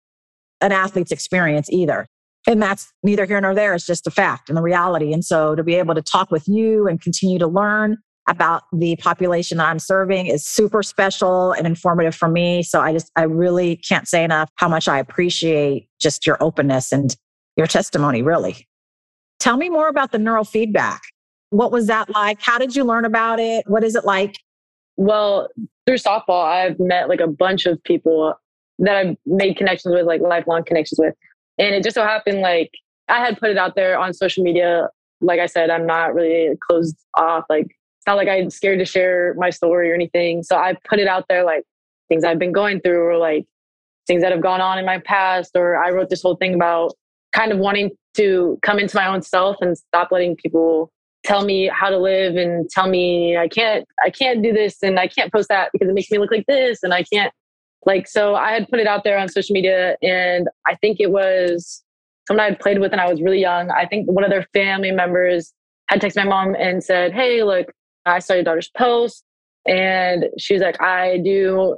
an 0.61 0.71
athlete's 0.71 1.11
experience 1.11 1.69
either. 1.71 2.07
And 2.47 2.61
that's 2.61 2.91
neither 3.03 3.25
here 3.25 3.41
nor 3.41 3.55
there. 3.55 3.73
It's 3.73 3.85
just 3.85 4.07
a 4.07 4.11
fact 4.11 4.49
and 4.49 4.57
the 4.57 4.61
reality. 4.61 5.13
And 5.13 5.25
so 5.25 5.55
to 5.55 5.63
be 5.63 5.75
able 5.75 5.95
to 5.95 6.01
talk 6.01 6.31
with 6.31 6.47
you 6.47 6.87
and 6.87 7.01
continue 7.01 7.39
to 7.39 7.47
learn 7.47 7.97
about 8.27 8.63
the 8.73 8.95
population 8.97 9.57
that 9.59 9.67
I'm 9.67 9.79
serving 9.79 10.27
is 10.27 10.45
super 10.45 10.81
special 10.81 11.51
and 11.51 11.67
informative 11.67 12.15
for 12.15 12.27
me. 12.27 12.63
So 12.63 12.81
I 12.81 12.91
just, 12.91 13.11
I 13.15 13.23
really 13.23 13.75
can't 13.77 14.07
say 14.07 14.23
enough 14.23 14.49
how 14.55 14.67
much 14.67 14.87
I 14.87 14.97
appreciate 14.99 15.87
just 15.99 16.25
your 16.25 16.41
openness 16.41 16.91
and 16.91 17.15
your 17.55 17.67
testimony, 17.67 18.21
really. 18.21 18.67
Tell 19.39 19.57
me 19.57 19.69
more 19.69 19.87
about 19.87 20.11
the 20.11 20.17
neurofeedback. 20.17 20.99
What 21.51 21.71
was 21.71 21.87
that 21.87 22.09
like? 22.09 22.39
How 22.41 22.57
did 22.57 22.75
you 22.75 22.83
learn 22.83 23.05
about 23.05 23.39
it? 23.39 23.65
What 23.67 23.83
is 23.83 23.95
it 23.95 24.05
like? 24.05 24.37
Well, 24.97 25.49
through 25.85 25.97
softball, 25.97 26.43
I've 26.43 26.79
met 26.79 27.09
like 27.09 27.19
a 27.19 27.27
bunch 27.27 27.65
of 27.65 27.81
people 27.83 28.33
that 28.79 28.95
I've 28.95 29.15
made 29.25 29.55
connections 29.57 29.93
with, 29.93 30.05
like 30.05 30.21
lifelong 30.21 30.63
connections 30.65 30.99
with. 30.99 31.13
And 31.57 31.75
it 31.75 31.83
just 31.83 31.93
so 31.93 32.03
happened 32.03 32.41
like 32.41 32.71
I 33.07 33.19
had 33.19 33.37
put 33.39 33.49
it 33.49 33.57
out 33.57 33.75
there 33.75 33.97
on 33.97 34.13
social 34.13 34.43
media. 34.43 34.89
Like 35.21 35.39
I 35.39 35.45
said, 35.45 35.69
I'm 35.69 35.85
not 35.85 36.13
really 36.13 36.57
closed 36.67 36.97
off. 37.15 37.45
Like 37.49 37.67
not 38.07 38.15
like 38.15 38.27
I'm 38.27 38.49
scared 38.49 38.79
to 38.79 38.85
share 38.85 39.33
my 39.37 39.49
story 39.49 39.91
or 39.91 39.95
anything. 39.95 40.43
So 40.43 40.55
I 40.55 40.75
put 40.87 40.99
it 40.99 41.07
out 41.07 41.25
there 41.27 41.43
like 41.43 41.63
things 42.09 42.23
I've 42.23 42.39
been 42.39 42.51
going 42.51 42.81
through 42.81 43.03
or 43.03 43.17
like 43.17 43.45
things 44.07 44.21
that 44.21 44.31
have 44.31 44.41
gone 44.41 44.61
on 44.61 44.77
in 44.77 44.85
my 44.85 44.99
past. 44.99 45.51
Or 45.55 45.83
I 45.83 45.91
wrote 45.91 46.09
this 46.09 46.21
whole 46.21 46.35
thing 46.35 46.53
about 46.53 46.93
kind 47.33 47.51
of 47.51 47.57
wanting 47.57 47.91
to 48.15 48.57
come 48.61 48.79
into 48.79 48.95
my 48.95 49.07
own 49.07 49.21
self 49.21 49.57
and 49.61 49.77
stop 49.77 50.09
letting 50.11 50.35
people 50.35 50.91
tell 51.23 51.43
me 51.43 51.69
how 51.73 51.89
to 51.89 51.97
live 51.97 52.35
and 52.35 52.69
tell 52.69 52.87
me 52.87 53.35
I 53.35 53.47
can't 53.47 53.83
I 54.03 54.11
can't 54.11 54.43
do 54.43 54.53
this 54.53 54.83
and 54.83 54.99
I 54.99 55.07
can't 55.07 55.31
post 55.31 55.49
that 55.49 55.71
because 55.73 55.89
it 55.89 55.93
makes 55.93 56.11
me 56.11 56.19
look 56.19 56.31
like 56.31 56.45
this 56.47 56.83
and 56.83 56.93
I 56.93 57.03
can't 57.03 57.33
like 57.85 58.07
so 58.07 58.35
I 58.35 58.51
had 58.51 58.69
put 58.69 58.79
it 58.79 58.85
out 58.85 59.03
there 59.03 59.17
on 59.17 59.27
social 59.27 59.53
media 59.53 59.97
and 60.03 60.47
I 60.67 60.75
think 60.75 60.99
it 60.99 61.11
was 61.11 61.83
someone 62.27 62.43
I 62.45 62.49
had 62.49 62.59
played 62.59 62.79
with 62.79 62.91
and 62.91 63.01
I 63.01 63.09
was 63.09 63.21
really 63.21 63.39
young. 63.39 63.71
I 63.71 63.85
think 63.85 64.09
one 64.09 64.23
of 64.23 64.29
their 64.29 64.47
family 64.53 64.91
members 64.91 65.51
had 65.89 66.01
texted 66.01 66.17
my 66.17 66.25
mom 66.25 66.55
and 66.55 66.83
said, 66.83 67.13
Hey, 67.13 67.43
look, 67.43 67.71
I 68.05 68.19
saw 68.19 68.33
your 68.33 68.43
daughter's 68.43 68.69
post. 68.69 69.23
And 69.67 70.25
she's 70.37 70.61
like, 70.61 70.81
I 70.81 71.17
do 71.17 71.77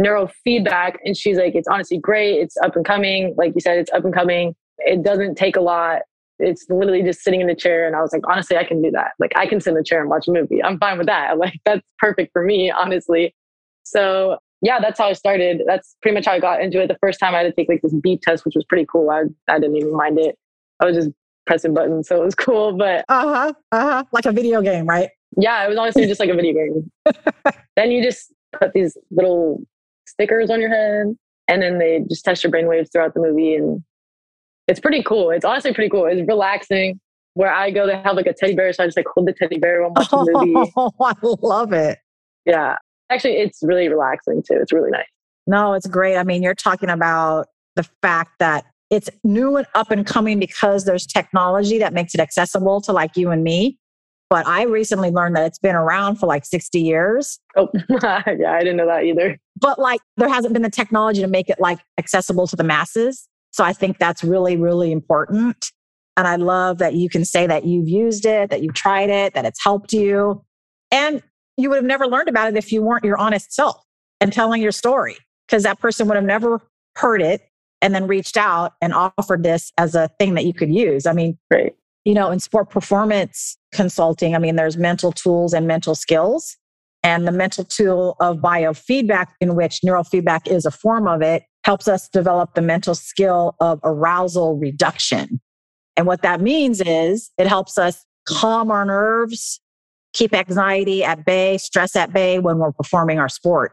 neurofeedback. 0.00 0.96
And 1.04 1.16
she's 1.16 1.36
like, 1.36 1.54
it's 1.54 1.68
honestly 1.68 1.98
great. 1.98 2.40
It's 2.40 2.56
up 2.58 2.76
and 2.76 2.84
coming. 2.84 3.34
Like 3.36 3.54
you 3.54 3.60
said, 3.60 3.78
it's 3.78 3.92
up 3.92 4.04
and 4.04 4.14
coming. 4.14 4.54
It 4.78 5.02
doesn't 5.02 5.36
take 5.36 5.56
a 5.56 5.60
lot. 5.60 6.02
It's 6.40 6.66
literally 6.68 7.02
just 7.02 7.22
sitting 7.22 7.40
in 7.40 7.48
the 7.48 7.54
chair. 7.54 7.86
And 7.86 7.96
I 7.96 8.00
was 8.00 8.12
like, 8.12 8.22
honestly, 8.28 8.56
I 8.56 8.64
can 8.64 8.80
do 8.80 8.90
that. 8.92 9.12
Like 9.18 9.32
I 9.36 9.46
can 9.46 9.60
sit 9.60 9.70
in 9.70 9.76
the 9.76 9.84
chair 9.84 10.00
and 10.00 10.08
watch 10.08 10.28
a 10.28 10.32
movie. 10.32 10.62
I'm 10.62 10.78
fine 10.78 10.98
with 10.98 11.08
that. 11.08 11.36
Like 11.38 11.54
that's 11.64 11.82
perfect 11.98 12.32
for 12.32 12.44
me, 12.44 12.70
honestly. 12.70 13.34
So 13.82 14.38
yeah, 14.60 14.80
that's 14.80 14.98
how 14.98 15.06
I 15.06 15.12
started. 15.12 15.62
That's 15.66 15.96
pretty 16.02 16.14
much 16.16 16.26
how 16.26 16.32
I 16.32 16.40
got 16.40 16.60
into 16.60 16.80
it. 16.80 16.88
The 16.88 16.98
first 17.00 17.20
time 17.20 17.34
I 17.34 17.38
had 17.38 17.44
to 17.44 17.52
take 17.52 17.68
like 17.68 17.82
this 17.82 17.94
beep 17.94 18.22
test, 18.22 18.44
which 18.44 18.54
was 18.54 18.64
pretty 18.64 18.86
cool. 18.90 19.10
I, 19.10 19.24
I 19.48 19.58
didn't 19.58 19.76
even 19.76 19.96
mind 19.96 20.18
it. 20.18 20.36
I 20.80 20.86
was 20.86 20.96
just 20.96 21.10
pressing 21.46 21.74
buttons. 21.74 22.08
So 22.08 22.20
it 22.22 22.24
was 22.24 22.34
cool. 22.36 22.72
But 22.72 23.04
uh 23.08 23.22
huh, 23.22 23.52
uh 23.72 23.80
huh, 23.80 24.04
like 24.12 24.26
a 24.26 24.32
video 24.32 24.62
game, 24.62 24.86
right? 24.86 25.10
Yeah, 25.40 25.64
it 25.64 25.68
was 25.68 25.78
honestly 25.78 26.06
just 26.06 26.20
like 26.20 26.30
a 26.30 26.34
video 26.34 26.52
game. 26.52 26.90
then 27.76 27.92
you 27.92 28.02
just 28.02 28.32
put 28.58 28.72
these 28.72 28.96
little 29.10 29.62
stickers 30.06 30.50
on 30.50 30.60
your 30.60 30.70
head, 30.70 31.16
and 31.46 31.62
then 31.62 31.78
they 31.78 32.04
just 32.08 32.24
test 32.24 32.42
your 32.42 32.50
brain 32.50 32.66
waves 32.66 32.90
throughout 32.90 33.14
the 33.14 33.20
movie, 33.20 33.54
and 33.54 33.82
it's 34.66 34.80
pretty 34.80 35.02
cool. 35.02 35.30
It's 35.30 35.44
honestly 35.44 35.72
pretty 35.72 35.90
cool. 35.90 36.06
It's 36.06 36.26
relaxing. 36.26 37.00
Where 37.34 37.52
I 37.52 37.70
go, 37.70 37.86
they 37.86 37.96
have 37.96 38.16
like 38.16 38.26
a 38.26 38.32
teddy 38.32 38.56
bear, 38.56 38.72
so 38.72 38.82
I 38.82 38.86
just 38.86 38.96
like 38.96 39.06
hold 39.14 39.28
the 39.28 39.32
teddy 39.32 39.58
bear 39.58 39.82
while 39.82 39.92
watching 39.94 40.24
the 40.24 40.46
movie. 40.46 40.72
Oh, 40.76 40.92
I 41.00 41.14
love 41.22 41.72
it. 41.72 41.98
Yeah, 42.44 42.76
actually, 43.10 43.34
it's 43.34 43.60
really 43.62 43.88
relaxing 43.88 44.42
too. 44.42 44.58
It's 44.60 44.72
really 44.72 44.90
nice. 44.90 45.06
No, 45.46 45.72
it's 45.74 45.86
great. 45.86 46.16
I 46.16 46.24
mean, 46.24 46.42
you're 46.42 46.54
talking 46.54 46.90
about 46.90 47.46
the 47.76 47.84
fact 48.02 48.32
that 48.40 48.64
it's 48.90 49.08
new 49.22 49.56
and 49.56 49.66
up 49.74 49.90
and 49.90 50.04
coming 50.04 50.40
because 50.40 50.84
there's 50.84 51.06
technology 51.06 51.78
that 51.78 51.92
makes 51.92 52.14
it 52.14 52.20
accessible 52.20 52.80
to 52.82 52.92
like 52.92 53.16
you 53.16 53.30
and 53.30 53.44
me. 53.44 53.78
But 54.30 54.46
I 54.46 54.64
recently 54.64 55.10
learned 55.10 55.36
that 55.36 55.46
it's 55.46 55.58
been 55.58 55.74
around 55.74 56.16
for 56.16 56.26
like 56.26 56.44
60 56.44 56.80
years. 56.80 57.38
Oh, 57.56 57.68
yeah, 57.88 58.22
I 58.26 58.58
didn't 58.60 58.76
know 58.76 58.86
that 58.86 59.04
either. 59.04 59.38
But 59.58 59.78
like 59.78 60.00
there 60.16 60.28
hasn't 60.28 60.52
been 60.52 60.62
the 60.62 60.70
technology 60.70 61.20
to 61.22 61.26
make 61.26 61.48
it 61.48 61.58
like 61.58 61.78
accessible 61.98 62.46
to 62.48 62.56
the 62.56 62.64
masses. 62.64 63.26
So 63.52 63.64
I 63.64 63.72
think 63.72 63.98
that's 63.98 64.22
really, 64.22 64.56
really 64.56 64.92
important. 64.92 65.72
And 66.16 66.26
I 66.26 66.36
love 66.36 66.78
that 66.78 66.94
you 66.94 67.08
can 67.08 67.24
say 67.24 67.46
that 67.46 67.64
you've 67.64 67.88
used 67.88 68.26
it, 68.26 68.50
that 68.50 68.62
you've 68.62 68.74
tried 68.74 69.08
it, 69.08 69.34
that 69.34 69.44
it's 69.44 69.62
helped 69.62 69.92
you. 69.92 70.44
And 70.90 71.22
you 71.56 71.68
would 71.70 71.76
have 71.76 71.84
never 71.84 72.06
learned 72.06 72.28
about 72.28 72.48
it 72.48 72.56
if 72.56 72.72
you 72.72 72.82
weren't 72.82 73.04
your 73.04 73.18
honest 73.18 73.52
self 73.52 73.82
and 74.20 74.32
telling 74.32 74.60
your 74.62 74.72
story, 74.72 75.16
because 75.46 75.62
that 75.62 75.78
person 75.78 76.08
would 76.08 76.16
have 76.16 76.24
never 76.24 76.60
heard 76.96 77.22
it 77.22 77.42
and 77.82 77.94
then 77.94 78.06
reached 78.06 78.36
out 78.36 78.72
and 78.80 78.92
offered 78.92 79.42
this 79.42 79.72
as 79.78 79.94
a 79.94 80.08
thing 80.18 80.34
that 80.34 80.44
you 80.44 80.52
could 80.52 80.72
use. 80.74 81.06
I 81.06 81.12
mean, 81.12 81.38
Right. 81.50 81.74
you 82.04 82.14
know, 82.14 82.30
in 82.30 82.40
sport 82.40 82.70
performance 82.70 83.56
consulting, 83.72 84.34
I 84.34 84.38
mean, 84.38 84.56
there's 84.56 84.76
mental 84.76 85.12
tools 85.12 85.52
and 85.52 85.66
mental 85.66 85.94
skills. 85.94 86.56
And 87.04 87.28
the 87.28 87.32
mental 87.32 87.64
tool 87.64 88.16
of 88.20 88.38
biofeedback, 88.38 89.26
in 89.40 89.54
which 89.54 89.80
neurofeedback 89.86 90.48
is 90.48 90.66
a 90.66 90.70
form 90.70 91.06
of 91.06 91.22
it, 91.22 91.44
helps 91.64 91.86
us 91.86 92.08
develop 92.08 92.54
the 92.54 92.62
mental 92.62 92.94
skill 92.94 93.54
of 93.60 93.78
arousal 93.84 94.56
reduction. 94.56 95.40
And 95.96 96.06
what 96.06 96.22
that 96.22 96.40
means 96.40 96.80
is 96.80 97.30
it 97.38 97.46
helps 97.46 97.78
us 97.78 98.04
calm 98.26 98.70
our 98.70 98.84
nerves, 98.84 99.60
keep 100.12 100.34
anxiety 100.34 101.04
at 101.04 101.24
bay, 101.24 101.58
stress 101.58 101.94
at 101.94 102.12
bay 102.12 102.38
when 102.38 102.58
we're 102.58 102.72
performing 102.72 103.18
our 103.18 103.28
sport. 103.28 103.72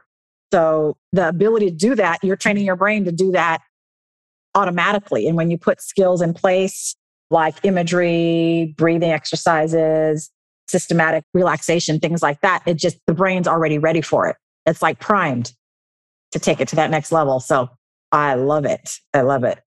So 0.53 0.97
the 1.11 1.27
ability 1.27 1.71
to 1.71 1.75
do 1.75 1.95
that, 1.95 2.19
you're 2.23 2.35
training 2.35 2.65
your 2.65 2.75
brain 2.75 3.05
to 3.05 3.11
do 3.11 3.31
that 3.31 3.59
automatically. 4.53 5.27
And 5.27 5.35
when 5.35 5.51
you 5.51 5.57
put 5.57 5.81
skills 5.81 6.21
in 6.21 6.33
place 6.33 6.95
like 7.31 7.55
imagery, 7.63 8.73
breathing 8.77 9.11
exercises, 9.11 10.29
systematic 10.67 11.23
relaxation, 11.33 11.99
things 11.99 12.21
like 12.21 12.41
that, 12.41 12.63
it 12.65 12.75
just, 12.75 12.97
the 13.07 13.13
brain's 13.13 13.47
already 13.47 13.77
ready 13.77 14.01
for 14.01 14.27
it. 14.27 14.35
It's 14.65 14.81
like 14.81 14.99
primed 14.99 15.53
to 16.31 16.39
take 16.39 16.59
it 16.59 16.67
to 16.69 16.75
that 16.75 16.89
next 16.89 17.11
level. 17.11 17.39
So 17.39 17.69
I 18.11 18.35
love 18.35 18.65
it. 18.65 18.99
I 19.13 19.21
love 19.21 19.43
it. 19.43 19.59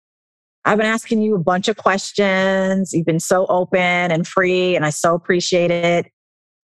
I've 0.65 0.77
been 0.77 0.87
asking 0.87 1.23
you 1.23 1.35
a 1.35 1.39
bunch 1.39 1.69
of 1.69 1.77
questions. 1.77 2.93
You've 2.93 3.07
been 3.07 3.21
so 3.21 3.47
open 3.47 3.79
and 3.79 4.27
free, 4.27 4.77
and 4.77 4.85
I 4.85 4.91
so 4.91 5.15
appreciate 5.15 5.71
it. 5.71 6.11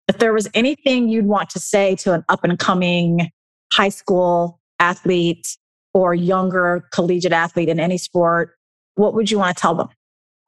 If 0.09 0.19
there 0.19 0.33
was 0.33 0.49
anything 0.53 1.09
you'd 1.09 1.27
want 1.27 1.49
to 1.51 1.61
say 1.61 1.97
to 1.97 2.13
an 2.13 2.25
up 2.29 2.45
and 2.45 2.59
coming 2.59 3.31
high 3.73 3.89
school 3.89 4.61
athlete 4.79 5.57
or 5.95 6.13
younger 6.13 6.87
collegiate 6.93 7.33
athlete 7.33 7.69
in 7.69 7.81
any 7.81 7.97
sport, 7.97 8.57
what 8.97 9.15
would 9.15 9.31
you 9.31 9.39
want 9.39 9.57
to 9.57 9.61
tell 9.61 9.75
them? 9.75 9.89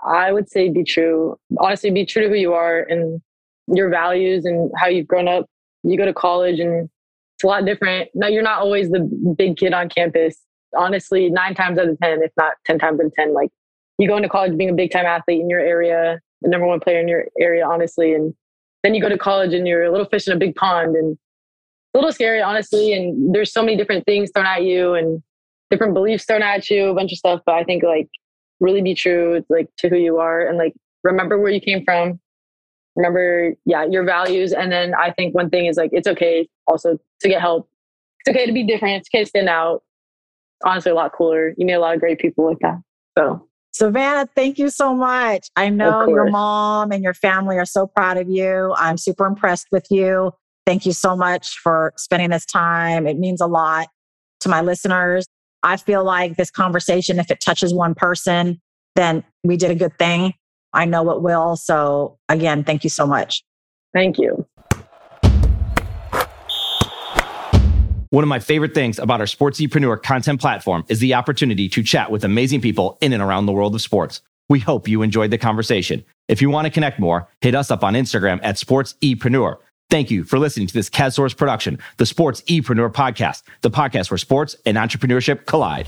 I 0.05 0.33
would 0.33 0.51
say 0.51 0.69
be 0.69 0.85
true. 0.85 1.39
Honestly, 1.59 1.91
be 1.91 2.07
true 2.07 2.23
to 2.23 2.29
who 2.29 2.35
you 2.35 2.53
are 2.53 2.81
and 2.81 3.21
your 3.69 3.89
values 3.91 4.45
and 4.45 4.71
how 4.77 4.87
you've 4.87 5.07
grown 5.07 5.29
up. 5.29 5.47
You 5.83 5.97
go 5.97 6.05
to 6.05 6.15
college 6.15 6.61
and 6.61 6.89
it's 7.37 7.45
a 7.45 7.47
lot 7.47 7.65
different. 7.65 8.11
No, 8.15 8.27
you're 8.27 8.43
not 8.43 8.61
always 8.61 8.91
the 8.91 9.01
big 9.37 9.57
kid 9.57 9.73
on 9.73 9.89
campus. 9.89 10.37
Honestly, 10.77 11.31
nine 11.31 11.55
times 11.55 11.79
out 11.79 11.89
of 11.89 11.99
10, 11.99 12.23
if 12.23 12.33
not 12.37 12.55
10 12.67 12.79
times 12.79 13.01
out 13.01 13.07
of 13.07 13.15
10, 13.15 13.35
like 13.35 13.51
you 13.99 14.09
go 14.09 14.17
into 14.17 14.29
college 14.29 14.57
being 14.57 14.71
a 14.71 14.75
big 14.75 14.91
time 14.91 15.07
athlete 15.07 15.41
in 15.41 15.49
your 15.49 15.61
area, 15.61 16.21
the 16.43 16.49
number 16.49 16.67
one 16.67 16.81
player 16.81 17.01
in 17.01 17.09
your 17.09 17.27
area, 17.41 17.67
honestly. 17.67 18.15
And 18.15 18.35
then 18.83 18.95
you 18.95 19.01
go 19.01 19.09
to 19.09 19.19
college 19.19 19.55
and 19.55 19.67
you're 19.67 19.85
a 19.85 19.91
little 19.91 20.07
fish 20.07 20.27
in 20.27 20.33
a 20.33 20.39
big 20.39 20.55
pond 20.55 20.97
and 20.97 21.13
it's 21.13 21.95
a 21.95 21.99
little 21.99 22.13
scary, 22.13 22.43
honestly. 22.43 22.93
And 22.93 23.35
there's 23.35 23.53
so 23.53 23.63
many 23.63 23.77
different 23.77 24.05
things 24.05 24.31
thrown 24.33 24.47
at 24.47 24.63
you 24.63 24.95
and 24.95 25.23
different 25.71 25.95
beliefs 25.95 26.25
thrown 26.25 26.43
at 26.43 26.69
you, 26.71 26.87
a 26.87 26.95
bunch 26.95 27.13
of 27.13 27.19
stuff. 27.19 27.41
But 27.47 27.57
I 27.57 27.65
think 27.65 27.83
like 27.83 28.09
really 28.61 28.83
be 28.83 28.95
true 28.95 29.45
like 29.49 29.69
to 29.79 29.89
who 29.89 29.97
you 29.97 30.19
are 30.19 30.47
and 30.47 30.59
like 30.59 30.75
remember 31.05 31.39
where 31.39 31.53
you 31.53 31.61
came 31.61 31.85
from 31.85 32.19
remember 32.95 33.55
yeah 33.65 33.85
your 33.85 34.05
values 34.05 34.53
and 34.53 34.73
then 34.73 34.95
i 34.95 35.11
think 35.11 35.35
one 35.35 35.51
thing 35.51 35.67
is 35.67 35.77
like 35.77 35.91
it's 35.93 36.09
okay 36.09 36.49
also 36.67 36.99
to 37.21 37.29
get 37.29 37.41
help 37.41 37.69
it's 38.21 38.35
okay 38.35 38.47
to 38.47 38.53
be 38.53 38.65
different 38.65 38.97
it's 38.97 39.09
okay 39.13 39.25
to 39.25 39.29
stand 39.29 39.49
out 39.49 39.83
honestly 40.65 40.91
a 40.91 40.95
lot 40.95 41.13
cooler 41.13 41.55
you 41.57 41.67
meet 41.67 41.75
a 41.75 41.81
lot 41.81 41.95
of 41.95 42.01
great 42.01 42.19
people 42.19 42.47
like 42.47 42.59
that 42.61 42.79
so 43.17 43.47
Savanah, 43.77 44.27
thank 44.35 44.59
you 44.59 44.71
so 44.71 44.95
much. 44.95 45.51
I 45.55 45.69
know 45.69 46.09
your 46.09 46.31
mom 46.31 46.93
and 46.93 47.05
your 47.05 47.13
family 47.13 47.59
are 47.59 47.67
so 47.67 47.87
proud 47.87 48.17
of 48.17 48.27
you. 48.27 48.75
I'm 48.79 48.97
super 48.97 49.27
impressed 49.27 49.67
with 49.71 49.87
you. 49.91 50.33
Thank 50.65 50.87
you 50.87 50.93
so 50.93 51.15
much 51.15 51.59
for 51.59 51.93
spending 51.99 52.31
this 52.31 52.47
time. 52.47 53.07
It 53.07 53.19
means 53.19 53.43
a 53.43 53.47
lot 53.47 53.89
to 54.41 54.49
my 54.49 54.63
listeners. 54.63 55.27
I 55.67 55.77
feel 55.77 56.05
like 56.05 56.37
this 56.37 56.49
conversation, 56.49 57.19
if 57.19 57.29
it 57.29 57.41
touches 57.41 57.75
one 57.75 57.97
person, 57.97 58.61
then 58.95 59.25
we 59.43 59.57
did 59.57 59.73
a 59.73 59.75
good 59.75 59.99
thing. 59.99 60.33
I 60.73 60.85
know 60.85 61.11
it 61.11 61.23
will. 61.23 61.57
So, 61.57 62.19
again, 62.29 62.63
thank 62.63 62.85
you 62.85 62.91
so 62.91 63.05
much. 63.05 63.43
Thank 63.93 64.17
you. 64.17 64.47
One 68.11 68.23
of 68.23 68.29
my 68.29 68.39
favorite 68.39 68.75
things 68.75 69.01
about 69.01 69.19
our 69.19 69.27
Sportsepreneur 69.27 70.01
content 70.05 70.41
platform 70.41 70.85
is 70.89 71.01
the 71.01 71.15
opportunity 71.15 71.69
to 71.71 71.83
chat 71.83 72.13
with 72.13 72.23
amazing 72.23 72.61
people 72.61 72.97
in 73.01 73.13
and 73.13 73.21
around 73.21 73.47
the 73.47 73.53
world 73.53 73.75
of 73.75 73.83
sports. 73.83 74.21
We 74.49 74.61
hope 74.61 74.87
you 74.87 75.03
enjoyed 75.03 75.33
the 75.33 75.39
conversation. 75.39 76.05
If 76.29 76.41
you 76.41 76.49
want 76.49 76.67
to 76.67 76.71
connect 76.71 77.01
more, 77.01 77.29
hit 77.41 77.57
us 77.57 77.73
up 77.73 77.83
on 77.83 77.95
Instagram 77.95 78.39
at 78.45 78.55
SportsEpreneur. 78.55 79.57
Thank 79.89 80.11
you 80.11 80.25
for 80.25 80.41
listening 80.41 80.67
to 80.67 80.75
this 80.75 80.91
CADSource 80.91 81.37
production, 81.37 81.79
the 81.99 82.07
Sports 82.07 82.43
Epreneur 82.43 82.93
podcast, 82.93 83.43
the 83.61 83.71
podcast 83.71 84.11
where 84.11 84.19
sports 84.19 84.57
and 84.67 84.77
entrepreneurship 84.77 85.47
collide. 85.47 85.87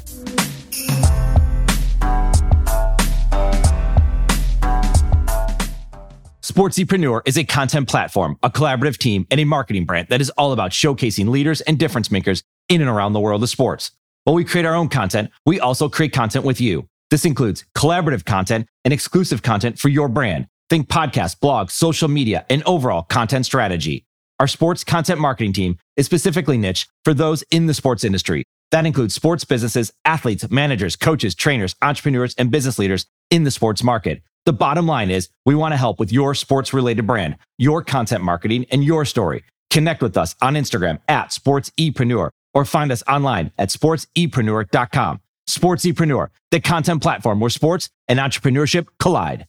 Sportsepreneur 6.41 7.23
is 7.25 7.37
a 7.37 7.45
content 7.45 7.89
platform, 7.89 8.39
a 8.45 8.51
collaborative 8.51 8.99
team, 8.99 9.27
and 9.33 9.41
a 9.41 9.45
marketing 9.45 9.85
brand 9.85 10.07
that 10.09 10.21
is 10.21 10.31
all 10.31 10.53
about 10.53 10.71
showcasing 10.71 11.29
leaders 11.29 11.61
and 11.63 11.77
difference 11.77 12.11
makers 12.13 12.45
in 12.69 12.81
and 12.81 12.89
around 12.89 13.15
the 13.15 13.21
world 13.21 13.43
of 13.43 13.49
sports. 13.49 13.91
While 14.23 14.35
we 14.35 14.45
create 14.45 14.65
our 14.65 14.75
own 14.75 14.89
content, 14.89 15.31
we 15.45 15.59
also 15.59 15.89
create 15.89 16.13
content 16.13 16.45
with 16.45 16.61
you. 16.61 16.87
This 17.11 17.25
includes 17.25 17.65
collaborative 17.77 18.25
content 18.25 18.69
and 18.85 18.95
exclusive 18.95 19.43
content 19.43 19.79
for 19.79 19.89
your 19.89 20.09
brand. 20.09 20.47
Think 20.71 20.89
podcasts, 20.89 21.39
blogs, 21.39 21.71
social 21.71 22.09
media, 22.09 22.45
and 22.51 22.63
overall 22.65 23.03
content 23.03 23.47
strategy. 23.47 24.05
Our 24.39 24.47
sports 24.47 24.85
content 24.85 25.19
marketing 25.19 25.55
team 25.55 25.79
is 25.97 26.07
specifically 26.07 26.59
niche 26.59 26.87
for 27.05 27.15
those 27.15 27.43
in 27.51 27.67
the 27.67 27.75
sports 27.75 28.05
industry. 28.05 28.45
That 28.71 28.85
includes 28.85 29.15
sports 29.15 29.45
businesses, 29.45 29.93
athletes, 30.05 30.49
managers, 30.51 30.95
coaches, 30.95 31.35
trainers, 31.35 31.75
entrepreneurs, 31.81 32.35
and 32.37 32.51
business 32.51 32.79
leaders 32.79 33.07
in 33.31 33.45
the 33.45 33.51
sports 33.51 33.83
market. 33.83 34.23
The 34.45 34.53
bottom 34.53 34.87
line 34.87 35.11
is 35.11 35.31
we 35.47 35.55
want 35.55 35.73
to 35.73 35.79
help 35.79 35.99
with 35.99 36.13
your 36.13 36.35
sports 36.35 36.75
related 36.75 37.07
brand, 37.07 37.37
your 37.57 37.83
content 37.83 38.23
marketing, 38.23 38.67
and 38.71 38.85
your 38.85 39.07
story. 39.07 39.45
Connect 39.71 40.03
with 40.03 40.17
us 40.17 40.35
on 40.43 40.55
Instagram 40.55 41.01
at 41.09 41.31
sportsepreneur 41.31 42.31
or 42.55 42.65
find 42.65 42.93
us 42.93 43.03
online 43.09 43.53
at 43.59 43.71
sportsepreneur.com. 43.71 45.21
Sportsepreneur, 45.49 46.29
the 46.51 46.61
content 46.61 47.03
platform 47.03 47.41
where 47.41 47.51
sports 47.51 47.89
and 48.07 48.19
entrepreneurship 48.19 48.87
collide. 48.99 49.47